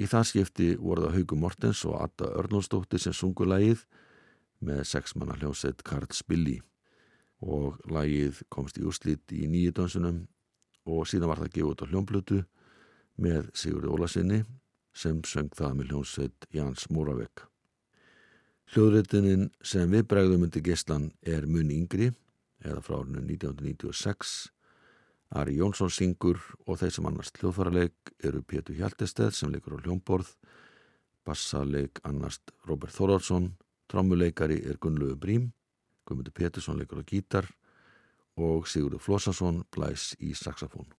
Í 0.00 0.06
það 0.08 0.26
skipti 0.30 0.68
voru 0.80 1.04
það 1.04 1.16
Haugu 1.18 1.36
Mortens 1.36 1.82
og 1.84 1.98
Atta 2.00 2.30
Örnólsdóttir 2.40 3.02
sem 3.02 3.12
sungu 3.16 3.44
lagið 3.44 3.82
með 4.64 4.82
sexmanna 4.88 5.36
hljómsett 5.36 5.84
Karl 5.84 6.08
Spilli 6.16 6.56
og 7.44 7.76
lagið 7.92 8.40
komst 8.52 8.80
í 8.80 8.84
úrslit 8.88 9.32
í 9.36 9.44
nýju 9.48 9.74
dansunum 9.76 10.22
og 10.88 11.04
síðan 11.08 11.32
var 11.32 11.42
það 11.42 11.52
gefið 11.56 11.70
út 11.72 11.84
á 11.84 11.90
hljómblötu 11.90 12.40
með 13.20 13.52
Sigurði 13.52 13.92
Ólasinni 13.92 14.40
sem 14.96 15.20
söng 15.28 15.52
það 15.56 15.76
með 15.76 15.92
hljómsett 15.92 16.48
Jans 16.56 16.88
Múravegg. 16.90 17.44
Hljóðritunin 18.70 19.48
sem 19.66 19.90
við 19.90 20.06
bregðum 20.08 20.46
undir 20.46 20.64
geislan 20.64 21.10
er 21.26 21.46
mun 21.50 21.72
yngri, 21.74 22.12
eða 22.62 22.82
frá 22.86 23.00
árinu 23.00 23.20
1996. 23.26 24.50
Ari 25.30 25.60
Jónsson 25.60 25.92
syngur 25.94 26.40
og 26.66 26.80
þeir 26.80 26.90
sem 26.96 27.06
annars 27.06 27.30
hljóðfærarleik 27.36 28.10
eru 28.26 28.42
Pétur 28.42 28.74
Hjaltesteð 28.74 29.30
sem 29.36 29.52
leikur 29.52 29.76
á 29.78 29.82
hljómborð, 29.84 30.32
bassaleik 31.22 32.00
annars 32.02 32.40
Robert 32.66 32.96
Þorálsson, 32.96 33.52
trommuleikari 33.86 34.58
er 34.66 34.80
Gunnlegu 34.82 35.14
Brím, 35.14 35.52
Guðmundur 36.02 36.34
Pétursson 36.34 36.82
leikur 36.82 36.98
á 36.98 37.06
gítar 37.06 37.46
og 38.34 38.66
Sigurður 38.66 39.04
Flossarsson 39.04 39.62
blæs 39.70 40.16
í 40.18 40.34
saxofón. 40.34 40.90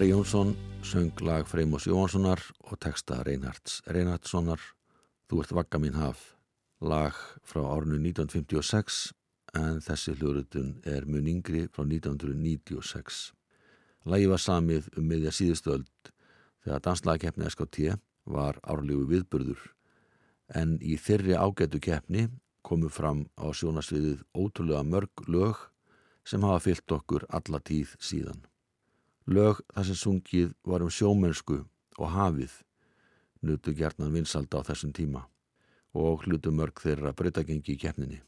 Ari 0.00 0.08
Jónsson 0.08 0.56
söng 0.80 1.12
lag 1.20 1.44
Freymos 1.44 1.84
Jónssonar 1.84 2.40
og 2.64 2.78
texta 2.80 3.18
Reinhards 3.20 3.82
Reinhardssonar. 3.84 4.56
Þú 5.28 5.42
ert 5.42 5.52
vakka 5.52 5.76
mín 5.76 5.98
haf 6.00 6.22
lag 6.80 7.12
frá 7.44 7.60
árinu 7.68 7.98
1956 8.00 9.10
en 9.60 9.82
þessi 9.84 10.14
hljóðrutun 10.16 10.70
er 10.88 11.04
mun 11.04 11.28
yngri 11.28 11.66
frá 11.68 11.84
1996 11.84 13.18
Lagi 14.08 14.30
var 14.32 14.40
samið 14.40 14.88
um 14.96 15.04
miðja 15.04 15.34
síðustöld 15.36 15.92
þegar 16.64 16.84
danslagakeppni 16.86 17.52
SKT 17.52 18.00
var 18.24 18.56
árlegu 18.64 19.04
viðburður. 19.10 19.60
En 20.48 20.78
í 20.80 20.96
þyrri 20.96 21.36
ágætu 21.36 21.76
keppni 21.76 22.30
komu 22.64 22.88
fram 22.88 23.26
á 23.36 23.52
sjónasviðið 23.52 24.24
ótrúlega 24.32 24.80
mörg 24.80 25.28
lög 25.28 25.60
sem 26.24 26.40
hafa 26.40 26.70
fyllt 26.70 26.96
okkur 26.96 27.28
alla 27.28 27.60
tíð 27.60 27.98
síðan 28.00 28.48
Lög 29.30 29.60
þar 29.70 29.86
sem 29.86 29.98
sungið 29.98 30.54
var 30.66 30.82
um 30.82 30.90
sjómennsku 30.90 31.60
og 32.00 32.08
hafið 32.10 32.56
nutu 33.46 33.74
gertnan 33.78 34.10
vinsalda 34.10 34.58
á 34.58 34.66
þessum 34.66 34.90
tíma 34.96 35.22
og 35.94 36.24
hlutu 36.26 36.50
mörg 36.50 36.82
þeirra 36.82 37.12
breytagengi 37.14 37.76
í 37.76 37.78
keppninni. 37.78 38.18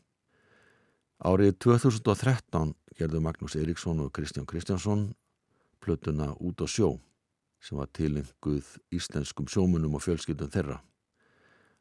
Árið 1.23 1.57
2013 1.67 2.75
gerðu 2.99 3.23
Magnús 3.23 3.57
Eriksson 3.59 4.03
og 4.03 4.13
Kristján 4.15 4.47
Kristjánsson 4.47 5.09
plötuna 5.83 6.33
Út 6.39 6.63
á 6.63 6.67
sjó 6.71 6.95
sem 7.63 7.79
var 7.79 7.91
tilenguð 7.95 8.71
íslenskum 8.95 9.51
sjómunum 9.51 9.99
og 9.99 10.03
fjölskyldum 10.07 10.51
þeirra. 10.55 10.79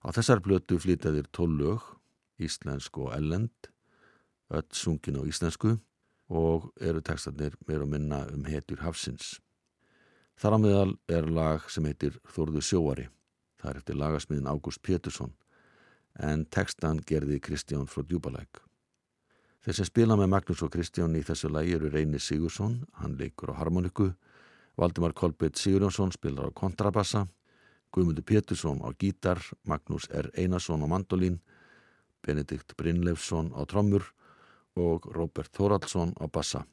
Á 0.01 0.09
þessar 0.13 0.41
plötu 0.41 0.77
flytjaðir 0.81 1.29
tól 1.33 1.49
lög, 1.57 1.81
íslensk 2.41 2.97
og 2.97 3.13
ellend, 3.13 3.69
öll 4.49 4.65
sungin 4.73 5.21
á 5.21 5.25
íslensku 5.29 5.77
og 6.31 6.71
eru 6.79 7.01
textarnir 7.03 7.57
meira 7.67 7.83
að 7.83 7.91
minna 7.91 8.21
um 8.31 8.45
hetjur 8.47 8.81
hafsins. 8.85 9.35
Þar 10.39 10.55
á 10.55 10.59
meðal 10.63 10.91
er 11.11 11.27
lag 11.27 11.67
sem 11.69 11.85
heitir 11.85 12.15
Þorðu 12.31 12.63
sjóari. 12.63 13.09
Það 13.59 13.71
er 13.71 13.79
eftir 13.81 13.99
lagasmiðin 13.99 14.49
Ágúst 14.49 14.81
Pétursson 14.81 15.35
en 16.19 16.45
textan 16.51 16.99
gerði 17.07 17.39
Kristján 17.43 17.87
frá 17.87 18.03
Djúbalæk. 18.03 18.61
Þeir 19.61 19.77
sem 19.77 19.87
spila 19.87 20.17
með 20.17 20.31
Magnús 20.33 20.63
og 20.65 20.71
Kristján 20.73 21.15
í 21.15 21.21
þessu 21.23 21.51
lagi 21.51 21.75
eru 21.77 21.91
Reynir 21.91 22.23
Sigursson, 22.23 22.81
hann 22.97 23.17
leikur 23.19 23.53
á 23.53 23.59
harmoniku, 23.59 24.09
Valdimar 24.79 25.13
Kolbett 25.13 25.59
Sigurjónsson 25.59 26.11
spilar 26.15 26.49
á 26.49 26.57
kontrabassa, 26.57 27.27
Guðmundur 27.93 28.25
Pétursson 28.25 28.81
á 28.81 28.89
gítar, 28.97 29.43
Magnús 29.67 30.07
R. 30.09 30.31
Einarsson 30.33 30.81
á 30.81 30.87
mandolín, 30.89 31.39
Benedikt 32.25 32.73
Brynleifsson 32.77 33.51
á 33.53 33.61
trommur 33.69 34.09
og 34.81 35.07
Robert 35.15 35.53
Þóraldsson 35.55 36.15
á 36.17 36.25
bassa. 36.27 36.65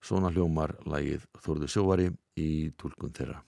Svona 0.00 0.30
hljómar 0.32 0.78
lægið 0.88 1.26
Þorðu 1.44 1.68
sjóari 1.68 2.10
í 2.40 2.50
tólkun 2.78 3.12
þeirra. 3.16 3.42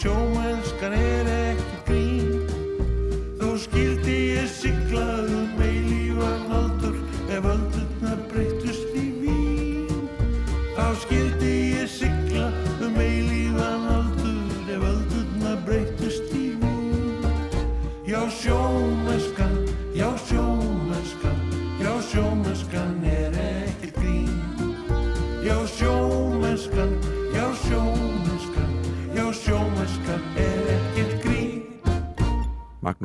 Svona, 0.00 0.29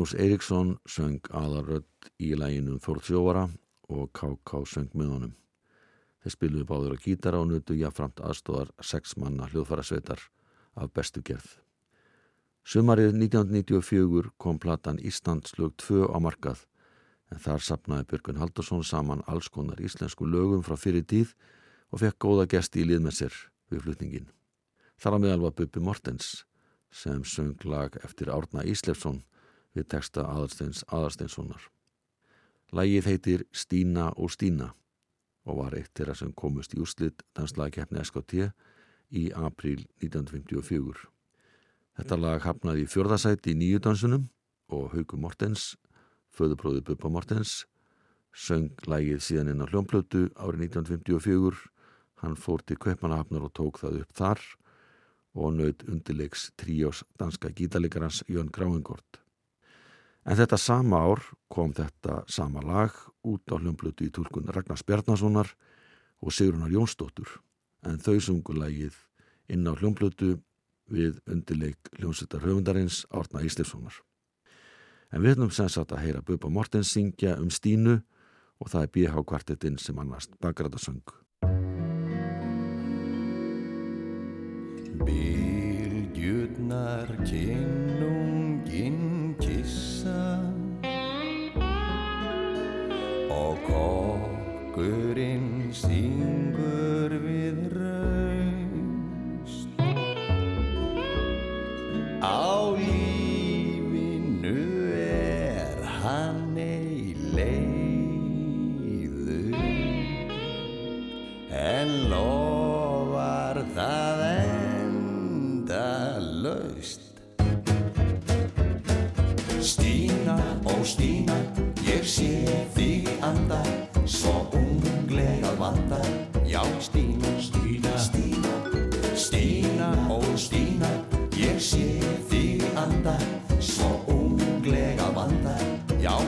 Magnús 0.05 0.21
Eiríksson 0.21 0.75
söng 0.85 1.23
aðarödd 1.33 2.11
í 2.21 2.35
læginum 2.37 2.77
Þórtsjóvara 2.77 3.47
og 3.89 4.11
K.K. 4.13 4.59
söng 4.69 4.91
með 4.93 5.09
honum. 5.09 5.31
Þeir 6.21 6.33
spiluðu 6.35 6.65
báður 6.69 6.93
á 6.93 6.97
gítara 7.01 7.39
og 7.41 7.47
nutu 7.49 7.73
jáframt 7.73 8.21
aðstóðar 8.21 8.69
sex 8.85 9.17
manna 9.17 9.49
hljóðfærasveitar 9.49 10.21
af 10.77 10.93
bestu 10.93 11.25
gerð. 11.25 11.49
Sumarið 12.61 13.17
1994 13.17 14.29
kom 14.37 14.61
platan 14.61 15.01
Íslandslög 15.01 15.73
2 15.81 16.05
á 16.13 16.21
markað 16.21 16.67
en 17.33 17.41
þar 17.41 17.65
sapnaði 17.65 18.11
Björgun 18.11 18.45
Haldursson 18.45 18.85
saman 18.85 19.25
alls 19.25 19.49
konar 19.49 19.81
íslensku 19.81 20.29
lögum 20.29 20.61
frá 20.61 20.77
fyrir 20.77 21.09
tíð 21.09 21.33
og 21.89 22.05
fekk 22.05 22.21
góða 22.29 22.51
gesti 22.53 22.85
í 22.85 22.91
lið 22.91 23.07
með 23.09 23.21
sér 23.23 23.45
við 23.73 23.87
flutningin. 23.87 24.29
Þar 25.01 25.17
á 25.17 25.19
meðal 25.25 25.45
var 25.49 25.57
Bubbi 25.57 25.81
Mortens 25.81 26.43
sem 26.93 27.25
söng 27.25 27.57
lag 27.65 27.97
eftir 28.05 28.29
Árna 28.29 28.61
Íslefsson 28.61 29.25
við 29.75 29.89
texta 29.91 30.25
Aðarsteins 30.29 30.83
Aðarsteinssonar. 30.87 31.69
Lægið 32.75 33.09
heitir 33.11 33.45
Stína 33.53 34.09
og 34.15 34.31
Stína 34.33 34.71
og 35.45 35.59
var 35.61 35.75
eitt 35.77 35.93
þeirra 35.93 36.15
sem 36.17 36.31
komust 36.33 36.73
í 36.73 36.81
úslit 36.81 37.21
danslagkeppni 37.37 38.01
SKT 38.01 38.49
í 39.15 39.27
april 39.37 39.83
1954. 40.01 41.05
Þetta 41.95 42.17
lag 42.19 42.43
hafnaði 42.43 42.83
í 42.83 42.89
fjörðasæti 42.91 43.53
í 43.53 43.59
nýju 43.59 43.83
dansunum 43.85 44.25
og 44.73 44.89
Hauku 44.95 45.19
Mortens, 45.21 45.75
föðubróði 46.35 46.81
Bubba 46.89 47.11
Mortens, 47.13 47.63
söng 48.35 48.73
lægið 48.89 49.21
síðan 49.23 49.53
inn 49.53 49.63
á 49.63 49.69
hljómplötu 49.69 50.27
árið 50.35 50.65
1954. 50.71 51.69
Hann 52.23 52.35
fór 52.39 52.63
til 52.65 52.79
Kaupanahafnar 52.81 53.45
og 53.47 53.53
tók 53.55 53.79
það 53.79 54.01
upp 54.03 54.17
þar 54.17 54.41
og 55.35 55.53
naut 55.55 55.83
undirleiks 55.87 56.49
tríós 56.59 57.03
danska 57.19 57.51
gítalikarans 57.51 58.23
Jón 58.31 58.51
Gráingort. 58.51 59.24
En 60.25 60.33
þetta 60.33 60.57
sama 60.57 61.03
ár 61.05 61.21
kom 61.53 61.69
þetta 61.77 62.23
sama 62.25 62.63
lag 62.65 62.89
út 63.25 63.45
á 63.53 63.61
hljómblötu 63.61 64.07
í 64.07 64.13
tólkun 64.13 64.49
Ragnars 64.49 64.81
Bjarnasonar 64.81 65.51
og 66.25 66.33
Sigrunar 66.33 66.73
Jónsdóttur 66.73 67.29
en 67.85 68.01
þau 68.01 68.17
sungu 68.17 68.57
lagið 68.57 68.97
inn 69.53 69.69
á 69.69 69.77
hljómblötu 69.77 70.41
við 70.89 71.21
undirleik 71.29 71.77
hljómsveitar 71.99 72.41
höfundarins 72.41 73.05
Árna 73.13 73.45
Íslefssonar. 73.45 73.93
En 75.13 75.21
við 75.21 75.37
höfum 75.37 75.53
sem 75.53 75.69
sagt 75.69 75.93
að 75.93 76.01
heyra 76.07 76.25
Bubba 76.25 76.49
Mortens 76.49 76.89
syngja 76.93 77.37
um 77.37 77.53
Stínu 77.53 78.01
og 78.57 78.71
það 78.71 78.81
er 78.81 78.93
BH 78.97 79.13
kvartetinn 79.29 79.77
sem 79.77 79.99
annast 80.01 80.33
bakrætasöng. 80.41 81.05
Bylgjurnar 85.05 87.13
kinnunginn 87.27 88.95
kissa 88.95 89.14
og 93.31 93.55
kokkurinn 94.75 95.47
syngur 95.73 97.11
við 97.25 97.57
raust 97.73 97.84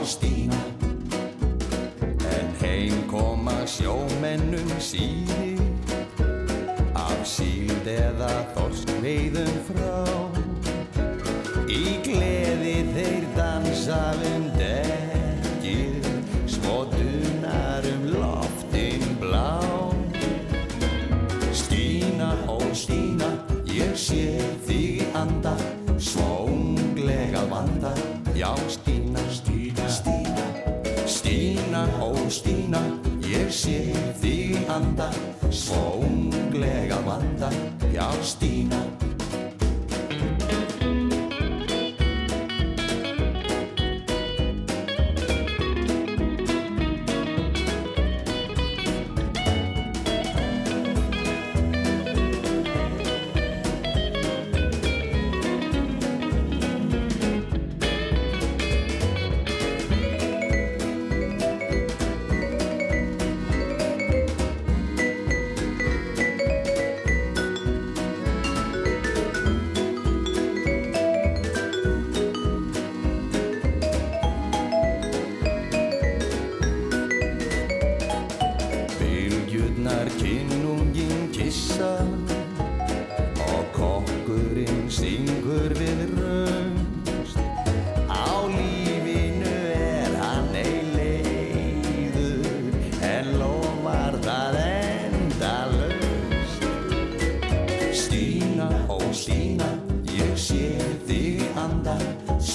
já 0.08 0.14
Stína. 0.14 0.56
En 2.38 2.48
heim 2.62 2.94
koma 3.10 3.66
sjómennum 3.66 4.70
síði 4.80 5.58
af 6.94 7.20
síld 7.28 7.84
eða 7.84 8.30
þorsk 8.54 8.92
veiðum 9.02 9.52
frá. 9.68 9.98
Í 11.68 12.00
gleði 12.06 12.76
þeir 12.94 13.26
dansa 13.36 14.00
um 14.32 14.48
dekkið 14.56 16.08
svo 16.56 16.86
dunar 16.94 17.84
um 17.92 18.08
loftin 18.14 19.04
blá. 19.20 19.60
Stína 21.52 22.32
og 22.48 22.70
Stína 22.72 23.34
ég 23.68 23.92
sé 23.92 24.38
þig 24.64 25.04
anda 25.12 25.56
svo 25.98 26.38
já 28.38 28.54
Stína, 28.54 28.68
Stína, 28.68 28.97
sé 33.68 33.92
þig 34.20 34.70
anda, 34.72 35.10
svo 35.52 36.00
unglega 36.00 37.00
vanda, 37.04 37.50
já 37.92 38.08
Stína. 38.22 39.07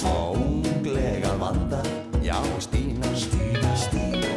Svo 0.04 0.36
unglega 0.36 1.32
vanda, 1.40 1.82
já 2.22 2.36
Stína, 2.60 3.08
Stína, 3.16 3.76
Stína. 3.76 4.32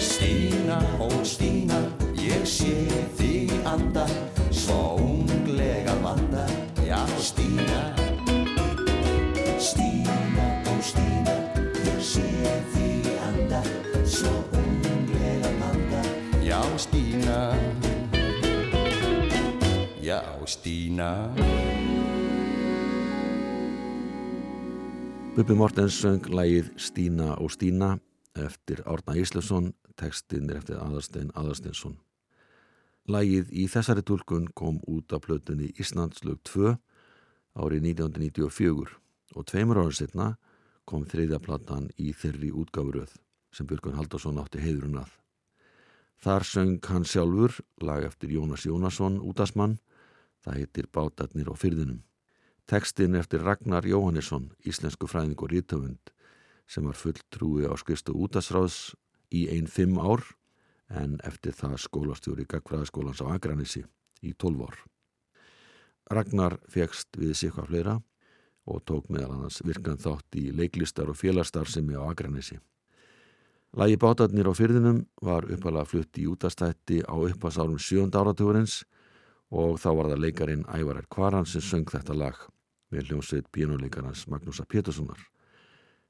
Stína, 0.00 0.78
ó 0.98 1.08
Stína, 1.22 1.78
ég 2.18 2.42
sé 2.42 2.74
þig 3.14 3.54
anda, 3.64 4.06
svo 4.50 4.98
unglega 4.98 5.94
vanda, 6.02 6.46
já 6.82 6.98
Stína. 7.18 7.94
Stína, 9.58 10.46
ó 10.66 10.74
Stína, 10.82 11.34
ég 11.86 12.02
sé 12.02 12.26
þig 12.74 13.06
anda, 13.30 13.62
svo 14.02 14.34
unglega 14.50 15.50
vanda, 15.62 16.02
já 16.42 16.60
Stína. 16.76 17.54
Já 20.02 20.20
Stína. 20.44 21.53
Bubi 25.34 25.54
Mortens 25.58 25.96
söng 25.98 26.28
lægið 26.30 26.68
Stína 26.78 27.32
og 27.42 27.50
Stína 27.50 27.96
eftir 28.38 28.84
Árna 28.86 29.16
Íslefsson, 29.18 29.72
textin 29.98 30.46
er 30.46 30.60
eftir 30.60 30.78
Aðarstein 30.78 31.32
Aðarsteinsson. 31.34 31.96
Lægið 33.10 33.50
í 33.50 33.64
þessari 33.72 34.04
tólkun 34.06 34.46
kom 34.54 34.78
út 34.86 35.10
af 35.10 35.24
plötunni 35.26 35.72
Íslandslög 35.74 36.38
2 36.46 36.76
árið 37.58 37.90
1994 37.90 38.94
og 39.34 39.48
tveimur 39.50 39.82
árið 39.82 39.98
setna 40.04 40.28
kom 40.86 41.02
þriðja 41.02 41.42
platan 41.42 41.90
í 41.98 42.14
þeirri 42.14 42.54
útgáfuröð 42.54 43.18
sem 43.50 43.66
Björgun 43.66 43.98
Haldarsson 43.98 44.38
átti 44.38 44.62
heiðrun 44.62 45.02
að. 45.02 45.10
Þar 46.22 46.50
söng 46.54 46.78
hann 46.86 47.10
sjálfur 47.10 47.58
lag 47.82 48.06
eftir 48.06 48.30
Jónas 48.30 48.70
Jónasson 48.70 49.18
útasmann, 49.18 49.80
það 50.46 50.62
heitir 50.62 50.92
Bátarnir 50.94 51.50
á 51.50 51.58
fyrðinum. 51.58 52.04
Tekstin 52.64 53.12
eftir 53.14 53.42
Ragnar 53.44 53.84
Jóhannesson, 53.84 54.46
íslensku 54.64 55.04
fræðing 55.04 55.36
og 55.44 55.50
rítöfund 55.52 56.12
sem 56.64 56.86
var 56.88 56.96
fulltrúi 56.96 57.66
á 57.68 57.76
skristu 57.76 58.14
útasráðs 58.16 58.94
í 59.28 59.44
einn 59.52 59.68
fimm 59.68 59.98
ár 60.00 60.24
en 60.88 61.18
eftir 61.28 61.52
það 61.52 61.76
skólastjóri 61.82 62.46
Gagfræðaskólans 62.48 63.20
á 63.20 63.36
Akranissi 63.36 63.82
í 64.24 64.32
12 64.32 64.64
ár. 64.64 64.78
Ragnar 66.08 66.56
fegst 66.72 67.12
við 67.20 67.36
hvað 67.52 67.68
fleira 67.68 67.98
og 68.64 68.80
tók 68.88 69.12
meðal 69.12 69.34
annars 69.34 69.60
virkan 69.60 70.00
þátt 70.00 70.40
í 70.40 70.48
leiklistar 70.56 71.12
og 71.12 71.20
félagsstarfsemi 71.20 72.00
á 72.00 72.08
Akranissi. 72.08 72.56
Lægi 73.76 74.00
bátarnir 74.00 74.48
á 74.48 74.56
fyrðinum 74.56 75.04
var 75.20 75.44
uppalega 75.52 75.84
flutt 75.84 76.16
í 76.16 76.24
útastætti 76.32 77.02
á 77.04 77.12
uppasárum 77.12 77.76
sjönda 77.76 78.24
áratugurins 78.24 78.86
og 79.52 79.76
þá 79.76 79.88
var 80.00 80.12
það 80.14 80.24
leikarin 80.24 80.68
Ævarar 80.72 81.12
Kvaran 81.12 81.44
sem 81.44 81.60
söng 81.60 81.92
þetta 81.92 82.16
lag 82.16 82.53
með 82.94 83.10
hljómsveit 83.10 83.50
bíónuleikarans 83.52 84.28
Magnúsa 84.30 84.66
Péturssonar. 84.70 85.18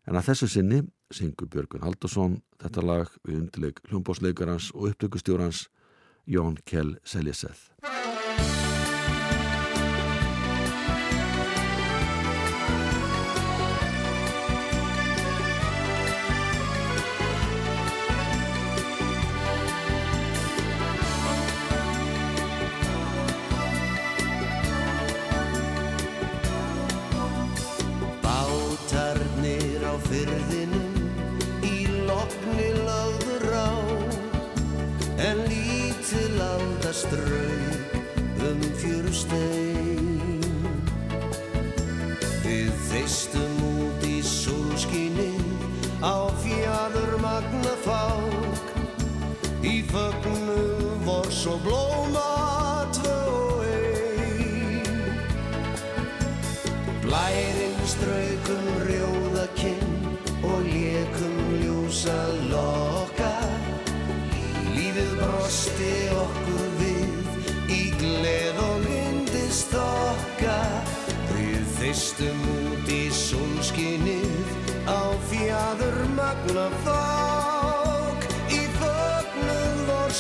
En 0.05 0.19
að 0.19 0.29
þessu 0.31 0.51
sinni 0.53 0.83
syngur 1.15 1.49
Björgun 1.49 1.85
Haldursson 1.85 2.39
þetta 2.61 2.85
lag 2.85 3.13
við 3.25 3.41
undileik 3.41 3.81
hljómbósleikarans 3.89 4.71
og 4.75 4.93
upptökustjórans 4.93 5.69
Jón 6.29 6.61
Kjell 6.69 6.99
Seljeseth. 7.05 7.73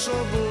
sobą. 0.05 0.43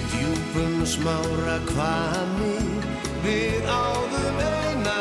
Í 0.00 0.06
djúpum 0.12 0.80
smára 0.88 1.58
kvami. 1.68 2.56
Við 3.24 3.68
áðum 3.68 4.38
eina 4.40 4.98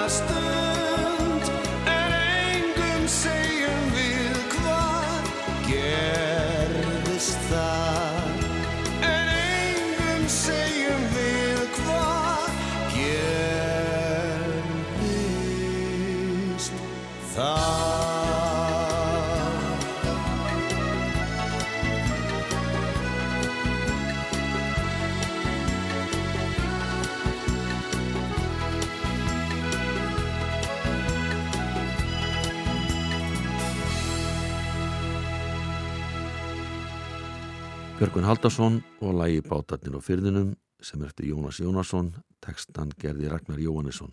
Björgun 38.19 38.35
Haldarsson 38.35 38.83
og 38.99 39.13
lægi 39.15 39.39
Bátarnir 39.47 39.95
á 39.95 40.01
fyrðinum 40.03 40.49
sem 40.83 40.99
er 40.99 41.07
eftir 41.07 41.29
Jónas 41.31 41.61
Jónasson, 41.63 42.09
tekstan 42.43 42.89
gerði 42.99 43.29
Ragnar 43.31 43.61
Jóhannesson. 43.63 44.11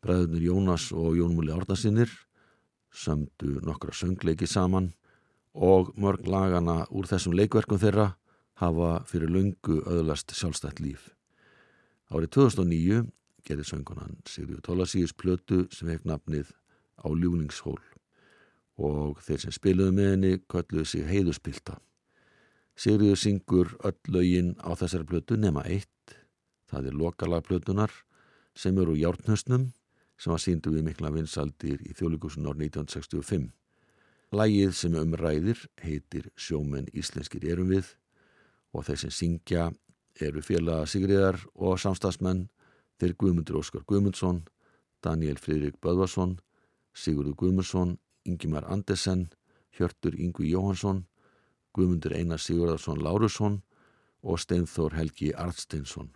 Bræðurnir 0.00 0.46
Jónas 0.46 0.86
og 0.96 1.18
Jónmúli 1.18 1.52
Árnasinnir 1.52 2.08
sömdu 2.88 3.60
nokkra 3.60 3.92
söngleiki 3.92 4.48
saman 4.48 4.94
og 5.52 5.92
mörg 6.00 6.24
lagana 6.24 6.86
úr 6.88 7.10
þessum 7.10 7.36
leikverkum 7.36 7.76
þeirra 7.76 8.14
hafa 8.56 9.04
fyrir 9.04 9.28
löngu 9.28 9.82
öðlast 9.84 10.32
sjálfstætt 10.32 10.80
líf. 10.80 11.10
Árið 12.08 12.32
2009 12.38 13.04
gerði 13.44 13.68
söngunan 13.68 14.16
Sigriður 14.24 14.64
Tólasíus 14.64 15.12
plötu 15.12 15.66
sem 15.68 15.92
hef 15.92 16.08
nafnið 16.08 16.56
á 17.04 17.08
Ljúningshól 17.12 17.84
og 18.80 19.20
þeir 19.20 19.44
sem 19.44 19.52
spiluðu 19.52 19.92
með 19.92 20.10
henni 20.14 20.34
kölluðu 20.48 20.88
sig 20.88 21.04
heiðuspilta. 21.04 21.76
Sigriður 22.80 23.18
syngur 23.20 23.74
öll 23.84 23.98
lögin 24.08 24.54
á 24.56 24.72
þessari 24.72 25.04
plötu 25.04 25.36
nema 25.36 25.60
eitt, 25.68 26.14
það 26.70 26.86
er 26.88 26.94
lokalagplötunar 26.96 27.92
sem 28.56 28.78
eru 28.80 28.94
úr 28.94 29.00
járnhöstnum 29.02 29.66
sem 30.16 30.32
var 30.32 30.40
síndu 30.40 30.72
við 30.72 30.86
mikla 30.86 31.10
vinsaldir 31.12 31.82
í 31.84 31.92
þjóðlíkusun 31.98 32.48
ár 32.48 32.56
1965. 32.56 33.50
Lægið 34.32 34.72
sem 34.78 34.96
umræðir 34.96 35.60
heitir 35.82 36.30
Sjómenn 36.40 36.88
Íslenskir 36.96 37.44
erum 37.52 37.68
við 37.74 37.90
og 38.72 38.88
þeir 38.88 39.02
sem 39.04 39.12
syngja 39.18 39.68
eru 40.16 40.40
félaga 40.40 40.88
Sigriðar 40.88 41.40
og 41.60 41.76
samstagsmenn 41.84 42.46
þeir 42.96 43.16
Guðmundur 43.20 43.60
Óskar 43.60 43.84
Guðmundsson, 43.84 44.46
Daniel 45.04 45.36
Fridrik 45.36 45.76
Böðvarsson, 45.84 46.38
Sigurður 46.96 47.36
Guðmundsson, 47.44 47.98
Ingimar 48.24 48.64
Andesen, 48.72 49.28
Hjörtur 49.76 50.16
Yngvi 50.16 50.48
Jóhansson, 50.54 51.04
Guðmundur 51.76 52.16
Einar 52.18 52.42
Sigurðarsson 52.42 53.02
Lárusson 53.02 53.60
og 54.22 54.40
Steinþór 54.42 54.96
Helgi 54.98 55.34
Arnsteinsson. 55.34 56.10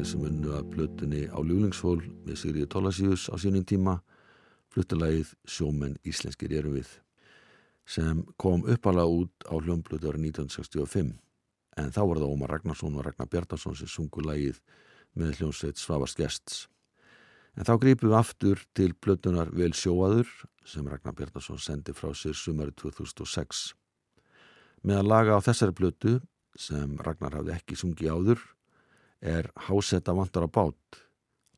Félagarnir 0.00 0.08
sem 0.08 0.22
unnu 0.24 0.52
að 0.56 0.68
plötunni 0.72 1.20
á 1.28 1.38
Ljúlingshól 1.44 2.00
með 2.24 2.36
Sigriði 2.40 2.68
Tólasíus 2.72 3.28
á 3.28 3.36
sínum 3.36 3.64
tíma 3.68 4.00
fluttulægið 4.72 5.34
Sjómenn 5.44 5.98
Íslenskir 6.08 6.52
erum 6.56 6.78
við 6.78 6.88
sem 7.84 8.22
kom 8.40 8.64
uppalega 8.64 9.04
út 9.04 9.44
á 9.44 9.60
hljómblötu 9.60 10.08
árið 10.08 10.30
1965 10.30 11.10
en 11.76 11.92
þá 11.92 12.00
var 12.00 12.16
það 12.16 12.32
Ómar 12.32 12.50
Ragnarsson 12.54 12.96
og 12.96 13.04
Ragnar 13.04 13.28
Bjartarsson 13.28 13.76
sem 13.76 13.90
sungu 13.90 14.24
lægið 14.24 14.62
með 15.20 15.34
hljómsveit 15.40 15.76
Svavars 15.76 16.16
Gests. 16.16 16.68
En 17.58 17.66
þá 17.68 17.76
grípum 17.82 18.08
við 18.08 18.16
aftur 18.16 18.62
til 18.72 18.94
plötunar 18.94 19.50
Vel 19.52 19.74
sjóaður 19.76 20.30
sem 20.64 20.86
Ragnar 20.88 21.16
Bjartarsson 21.18 21.60
sendi 21.60 21.92
frá 21.92 22.14
sér 22.14 22.38
sumari 22.38 22.72
2006 22.72 23.74
með 24.80 25.02
að 25.02 25.12
laga 25.12 25.36
á 25.36 25.44
þessari 25.44 25.76
plötu 25.76 26.14
sem 26.56 26.96
Ragnar 27.04 27.36
hafði 27.36 27.58
ekki 27.58 27.76
sungið 27.76 28.16
áður 28.16 28.48
er 29.20 29.50
Hásetta 29.68 30.14
vantar 30.16 30.44
á 30.44 30.48
bát, 30.48 31.00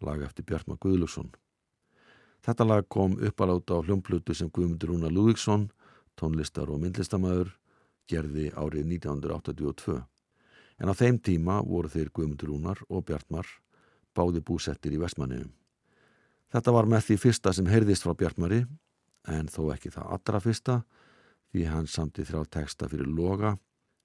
lag 0.02 0.22
eftir 0.22 0.44
Bjartmar 0.44 0.78
Guðlusson. 0.82 1.30
Þetta 2.42 2.66
lag 2.66 2.86
kom 2.90 3.14
uppaláta 3.22 3.78
á 3.78 3.84
hljómplutu 3.86 4.34
sem 4.34 4.50
Guðmundur 4.50 4.90
Rúna 4.90 5.10
Lúvíksson, 5.10 5.68
tónlistar 6.18 6.70
og 6.74 6.82
myndlistamæður, 6.82 7.52
gerði 8.10 8.50
árið 8.58 8.88
1982. 8.98 10.00
En 10.82 10.90
á 10.90 10.94
þeim 10.98 11.20
tíma 11.22 11.60
voru 11.62 11.88
þeir 11.88 12.10
Guðmundur 12.10 12.50
Rúnar 12.50 12.82
og 12.90 13.06
Bjartmar 13.06 13.46
báði 14.12 14.42
búsettir 14.42 14.92
í 14.92 14.98
Vestmanniðum. 14.98 15.52
Þetta 16.52 16.74
var 16.74 16.90
með 16.90 17.06
því 17.06 17.18
fyrsta 17.22 17.52
sem 17.54 17.70
heyrðist 17.70 18.04
frá 18.04 18.16
Bjartmari, 18.18 18.64
en 19.30 19.46
þó 19.46 19.70
ekki 19.72 19.92
það 19.94 20.10
allra 20.18 20.42
fyrsta, 20.42 20.80
því 21.52 21.68
hann 21.70 21.86
samti 21.86 22.26
þrjá 22.26 22.42
teksta 22.58 22.90
fyrir 22.90 23.06
Loga 23.06 23.54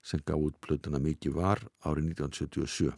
sem 0.05 0.22
gaf 0.24 0.39
út 0.39 0.55
plötuna 0.62 1.01
mikið 1.01 1.36
var 1.36 1.66
árið 1.84 2.14
1977. 2.14 2.93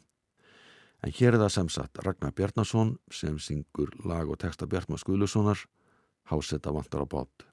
En 1.00 1.12
hér 1.16 1.36
er 1.36 1.40
það 1.40 1.52
sem 1.56 1.70
sagt 1.72 2.00
Ragnar 2.04 2.34
Bjarnason 2.36 2.98
sem 3.12 3.38
syngur 3.40 3.94
lag 4.04 4.28
og 4.28 4.40
texta 4.42 4.68
Bjartmar 4.68 5.00
Skuðlussonar 5.00 5.62
Hásetta 6.30 6.74
vantar 6.76 7.02
á 7.02 7.08
bát. 7.08 7.46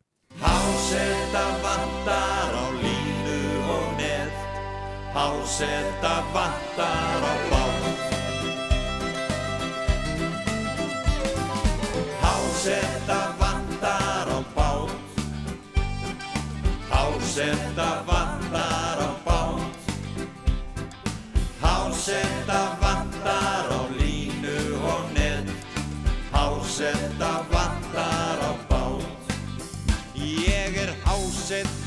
Hásetta 0.42 1.44
vantar 1.62 2.52
á 2.58 2.66
línu 2.82 3.38
og 3.70 3.86
neð 4.00 4.34
Hásetta 5.14 6.14
vantar 6.34 7.22
á 7.22 7.34
bát. 7.50 7.84
Hásetta 12.20 13.20
vantar 13.38 14.28
á 14.28 14.40
bát. 14.56 14.90
Hásetta 16.90 17.90
vantar 18.10 18.98
á 18.98 19.10
bát. 19.24 19.78
Hásetta 21.62 22.60
vantar 22.80 22.85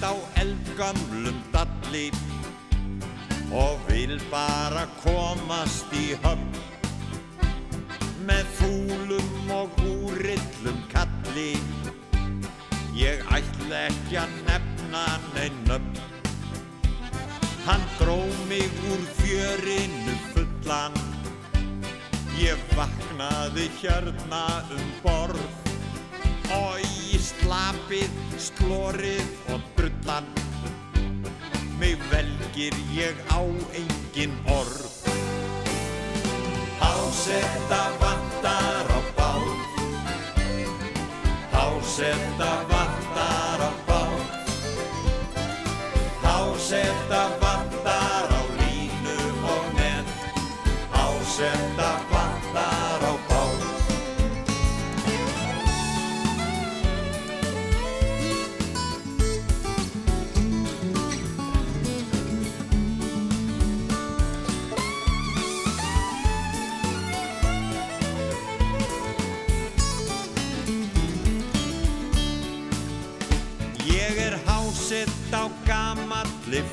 á 0.04 0.14
eldgamlum 0.42 1.38
dalli 1.54 2.08
og 3.52 3.80
vil 3.90 4.20
bara 4.32 4.86
komast 5.04 5.92
í 5.96 6.14
höfn 6.24 6.60
með 8.30 8.52
fúlum 8.60 9.50
og 9.56 9.80
úrillum 9.84 10.84
kalli. 10.92 11.56
Ég 12.94 13.24
ætla 13.34 13.88
ekki 13.88 14.20
að 14.22 14.38
nefna 14.46 15.06
neinum 15.34 15.90
hann 17.70 17.86
dró 18.00 18.20
mig 18.50 18.72
úr 18.92 19.02
fjörinu 19.20 20.16
fullan. 20.34 20.96
Ég 22.40 22.58
vaknaði 22.78 23.68
hérna 23.82 24.46
um 24.74 24.86
borð 25.04 25.44
og 26.56 26.89
í 27.20 27.26
slapið, 27.26 28.20
slórið 28.40 29.52
og 29.54 29.64
drullan 29.76 30.28
mig 31.80 32.00
velgir 32.12 32.76
ég 32.96 33.20
á 33.32 33.40
engin 33.82 34.36
orð. 34.56 34.88
Hásetta 36.80 37.84
vantar 38.00 38.69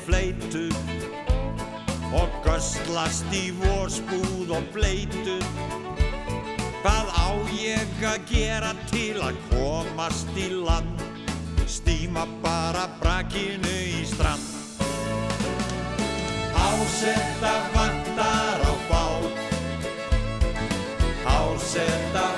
fleitu 0.07 0.69
og 2.15 2.31
göstlast 2.45 3.27
í 3.35 3.49
vorspúð 3.59 4.53
og 4.55 4.69
bleitu 4.71 5.41
Hvað 6.87 7.09
á 7.11 7.27
ég 7.59 8.03
að 8.07 8.29
gera 8.29 8.69
til 8.87 9.17
að 9.19 9.35
komast 9.49 10.29
í 10.39 10.45
land? 10.55 11.01
Stíma 11.67 12.23
bara 12.39 12.85
brakinu 13.01 13.73
í 13.91 14.05
strand. 14.07 14.45
Hásetta 16.55 17.53
vantar 17.75 18.63
á 18.63 18.73
bát. 18.87 19.43
Hásetta 21.27 22.36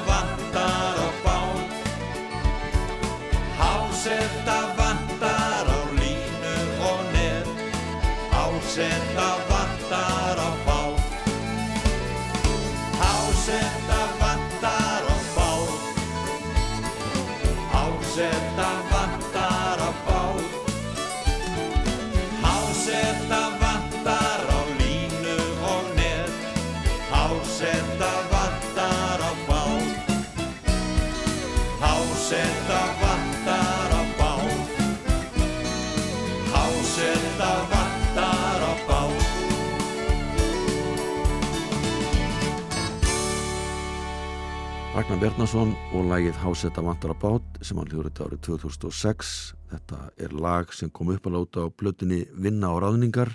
Bjarnason 45.39 45.69
og 45.95 46.01
lagið 46.03 46.35
Hásetta 46.35 46.81
vantar 46.83 47.13
á 47.15 47.21
bát 47.21 47.59
sem 47.63 47.77
hann 47.79 47.87
hljóður 47.87 48.11
árið 48.25 48.41
2006. 48.43 49.29
Þetta 49.71 49.99
er 50.19 50.33
lag 50.35 50.73
sem 50.75 50.89
kom 50.91 51.13
upp 51.13 51.29
að 51.29 51.35
láta 51.37 51.61
á 51.63 51.71
blötunni 51.71 52.25
Vinna 52.35 52.67
á 52.67 52.75
ráðningar 52.75 53.29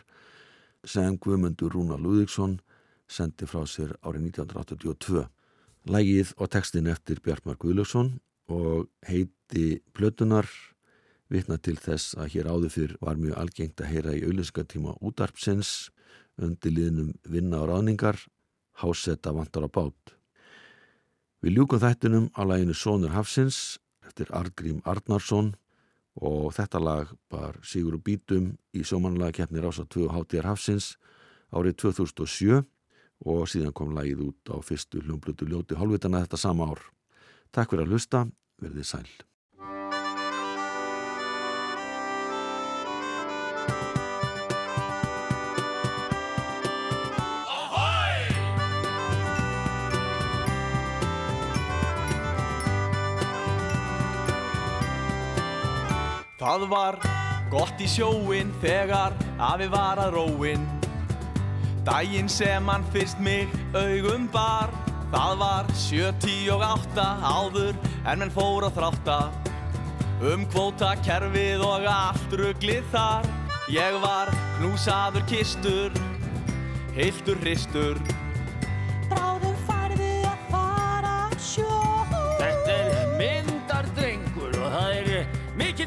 sem 0.84 1.16
Guðmundur 1.16 1.72
Rúnar 1.72 2.02
Lúðíksson 2.04 2.58
sendi 3.08 3.48
frá 3.48 3.64
sér 3.64 3.94
árið 4.04 4.26
1982. 4.36 5.22
Lagið 5.88 6.34
og 6.36 6.50
textin 6.52 6.90
eftir 6.92 7.22
Bjartmar 7.24 7.56
Guðlöksson 7.56 8.18
og 8.52 8.90
heiti 9.08 9.80
blötunar 9.96 10.50
vitna 11.32 11.56
til 11.56 11.78
þess 11.80 12.18
að 12.20 12.34
hér 12.34 12.50
áður 12.52 12.74
fyrr 12.74 12.92
var 13.00 13.16
mjög 13.16 13.40
algengt 13.40 13.80
að 13.80 13.94
heyra 13.94 14.12
í 14.12 14.20
auðlýsingatíma 14.26 14.98
útarpsins 15.00 15.88
undir 16.36 16.76
liðnum 16.76 17.16
Vinna 17.24 17.64
á 17.64 17.72
ráðningar 17.72 18.20
Hásetta 18.84 19.32
vantar 19.32 19.64
á 19.64 19.72
bát. 19.72 20.18
Við 21.44 21.58
ljúkum 21.58 21.76
þættinum 21.76 22.26
á 22.32 22.40
læginu 22.48 22.72
Sónur 22.72 23.12
Hafsins 23.12 23.76
eftir 24.08 24.30
Argrím 24.32 24.78
Arnarsson 24.88 25.50
og 26.16 26.54
þetta 26.56 26.80
lag 26.80 27.10
bar 27.28 27.58
Sigur 27.60 27.98
og 27.98 28.04
Bítum 28.06 28.46
í 28.72 28.80
sjómanlagkeppni 28.80 29.60
Rása 29.60 29.84
2 29.84 30.06
HTR 30.08 30.48
Hafsins 30.48 30.94
árið 31.52 31.76
2007 31.84 32.62
og 33.28 33.44
síðan 33.52 33.76
kom 33.76 33.92
lagið 33.92 34.24
út 34.30 34.54
á 34.56 34.56
fyrstu 34.64 35.04
hljómblutu 35.04 35.44
ljóti 35.44 35.76
hálfvitana 35.76 36.24
þetta 36.24 36.40
sama 36.40 36.70
ár. 36.72 36.80
Takk 37.52 37.76
fyrir 37.76 37.84
að 37.84 37.92
hlusta, 37.92 38.24
verðið 38.64 38.88
sæl. 38.94 39.12
Það 56.44 56.64
var 56.68 56.96
gott 57.48 57.78
í 57.80 57.86
sjóin 57.88 58.50
þegar 58.60 59.14
afi 59.40 59.64
var 59.72 59.96
að 60.02 60.18
róin 60.18 60.66
Dægin 61.86 62.28
sem 62.28 62.66
hann 62.68 62.84
fyrst 62.92 63.16
mig 63.16 63.48
augum 63.72 64.26
bar 64.28 64.68
Það 65.08 65.32
var 65.40 65.70
sjö, 65.78 66.10
tíu 66.20 66.52
og 66.52 66.64
átta 66.66 67.06
áður 67.24 67.78
en 68.10 68.20
menn 68.20 68.32
fór 68.34 68.66
að 68.66 68.76
þrátta. 68.76 69.16
Um 70.20 70.44
kvóta 70.52 70.90
kerfið 71.06 71.64
og 71.64 71.86
allt 71.88 72.36
ruglið 72.36 72.92
þar 72.92 73.30
Ég 73.72 73.96
var 74.04 74.28
knúsaður 74.58 75.24
kistur, 75.30 75.96
heiltur 76.98 77.40
hristur 77.40 78.02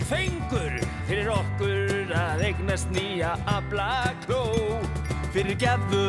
fengur 0.06 0.74
fyrir 1.08 1.30
okkur 1.34 2.12
að 2.14 2.44
eignast 2.50 2.90
nýja 2.94 3.36
ablakló 3.50 4.42
Fyrir 5.34 5.58
gefðu 5.62 6.04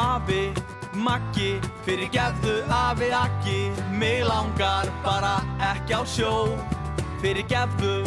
afi 0.00 0.52
Maggi 0.96 1.56
Fyrir 1.86 2.10
gefðu 2.14 2.56
afi 2.72 3.10
Akki 3.14 3.58
Mig 4.00 4.24
langar 4.26 4.90
bara 5.04 5.36
ekki 5.72 5.96
á 5.96 6.02
sjó. 6.08 6.32
Fyrir 7.22 7.46
gefðu 7.50 8.04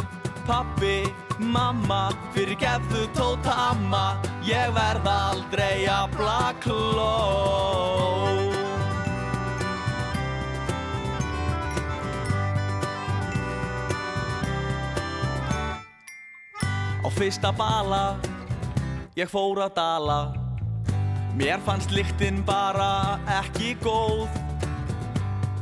pappi 0.48 1.10
Mamma 1.40 2.10
Fyrir 2.36 2.58
gefðu 2.60 3.06
tóta 3.18 3.56
amma 3.70 4.18
Ég 4.48 4.74
verð 4.76 5.08
aldrei 5.10 5.88
ablakló 6.00 7.10
Á 17.00 17.08
fyrsta 17.16 17.52
bala. 17.56 18.20
Ég 19.16 19.30
fór 19.32 19.62
að 19.64 19.76
dala. 19.78 20.20
Mér 21.40 21.62
fannst 21.64 21.94
lyktinn 21.96 22.42
bara 22.48 23.20
ekki 23.40 23.76
góð. 23.84 24.28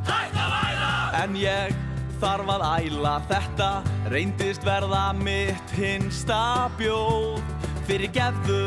Hætt 0.08 0.34
að 0.34 0.54
væla! 0.56 0.92
En 1.22 1.38
ég 1.38 1.76
þarf 2.22 2.50
að 2.56 2.66
æla. 2.72 3.14
Þetta 3.30 3.70
reyndist 4.14 4.66
verða 4.66 5.12
mitt 5.18 5.78
hinsta 5.78 6.72
bjóð. 6.80 7.42
Fyrir 7.88 8.12
gefðu 8.12 8.64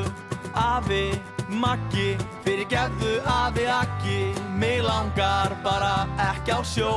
afi 0.57 1.11
Maggi 1.51 2.15
Fyrir 2.45 2.69
gefðu 2.71 3.19
afi 3.29 3.67
Akki 3.69 4.21
Mig 4.57 4.81
langar 4.87 5.57
bara 5.65 6.07
ekki 6.31 6.55
á 6.55 6.61
sjó. 6.63 6.95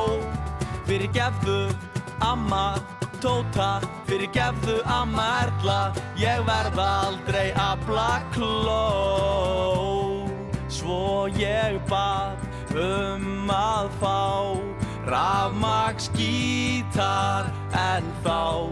Fyrir 0.85 1.09
gefðu 1.15 1.73
amma 2.21 2.77
Tóta 3.23 3.79
Fyrir 4.03 4.27
gefðu 4.35 4.81
amma 4.83 5.23
Erla. 5.45 5.95
Ég 6.19 6.43
verð 6.43 6.75
aldrei 6.83 7.55
að 7.55 7.79
blakló 7.87 8.83
Svo 10.67 11.31
ég 11.31 11.79
bað 11.87 12.35
um 12.75 13.47
að 13.55 13.87
fá 14.01 14.59
Rafmagsgítar 15.07 17.47
En 17.79 18.03
þá 18.25 18.67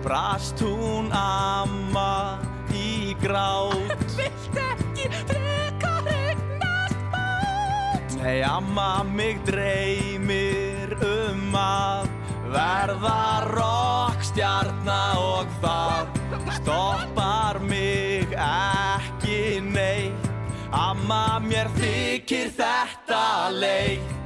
brast 0.00 0.56
hún 0.64 1.12
amma 1.12 2.40
í 2.72 3.12
grát. 3.20 4.00
Vilt 4.16 4.56
ekki 4.64 5.12
frekar 5.28 6.08
eignast 6.14 6.96
bát 7.12 8.16
Nei, 8.16 8.40
amma 8.48 9.04
mig 9.12 9.44
dreymir 9.44 10.96
um 11.04 11.52
að 11.52 12.09
verða 12.50 13.46
rockstjarna 13.50 15.00
og 15.18 15.50
það 15.62 16.10
stoppar 16.58 17.60
mig 17.62 18.34
ekki 18.36 19.60
neitt. 19.64 20.28
Amma 20.70 21.40
mér 21.42 21.70
þykir 21.78 22.52
þetta 22.58 23.24
leitt. 23.56 24.16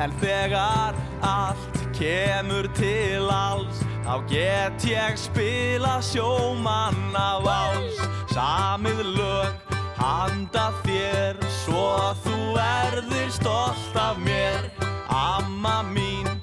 En 0.00 0.14
þegar 0.22 0.96
allt 1.22 1.82
kemur 1.94 2.66
til 2.78 3.28
alls 3.30 3.82
þá 4.02 4.14
get 4.30 4.86
ég 4.88 5.18
spila 5.20 5.98
sjómanna 6.02 7.28
váls 7.44 8.00
samið 8.32 9.04
lög 9.14 9.76
handa 10.00 10.70
þér 10.82 11.38
svo 11.62 11.86
þú 12.24 12.38
verður 12.56 13.34
stolt 13.36 14.00
af 14.00 14.18
mér. 14.24 14.70
Amma 15.12 15.82
mín 15.92 16.41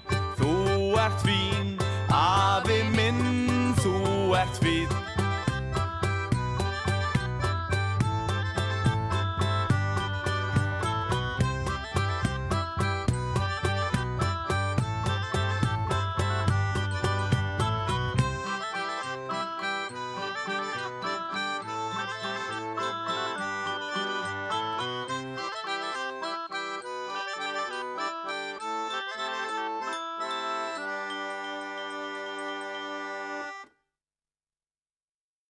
ert 0.98 1.22
fín 1.26 1.76
Afi 2.10 2.82
minn, 2.96 3.76
þú 3.82 4.34
ert 4.40 4.64
fín 4.64 4.99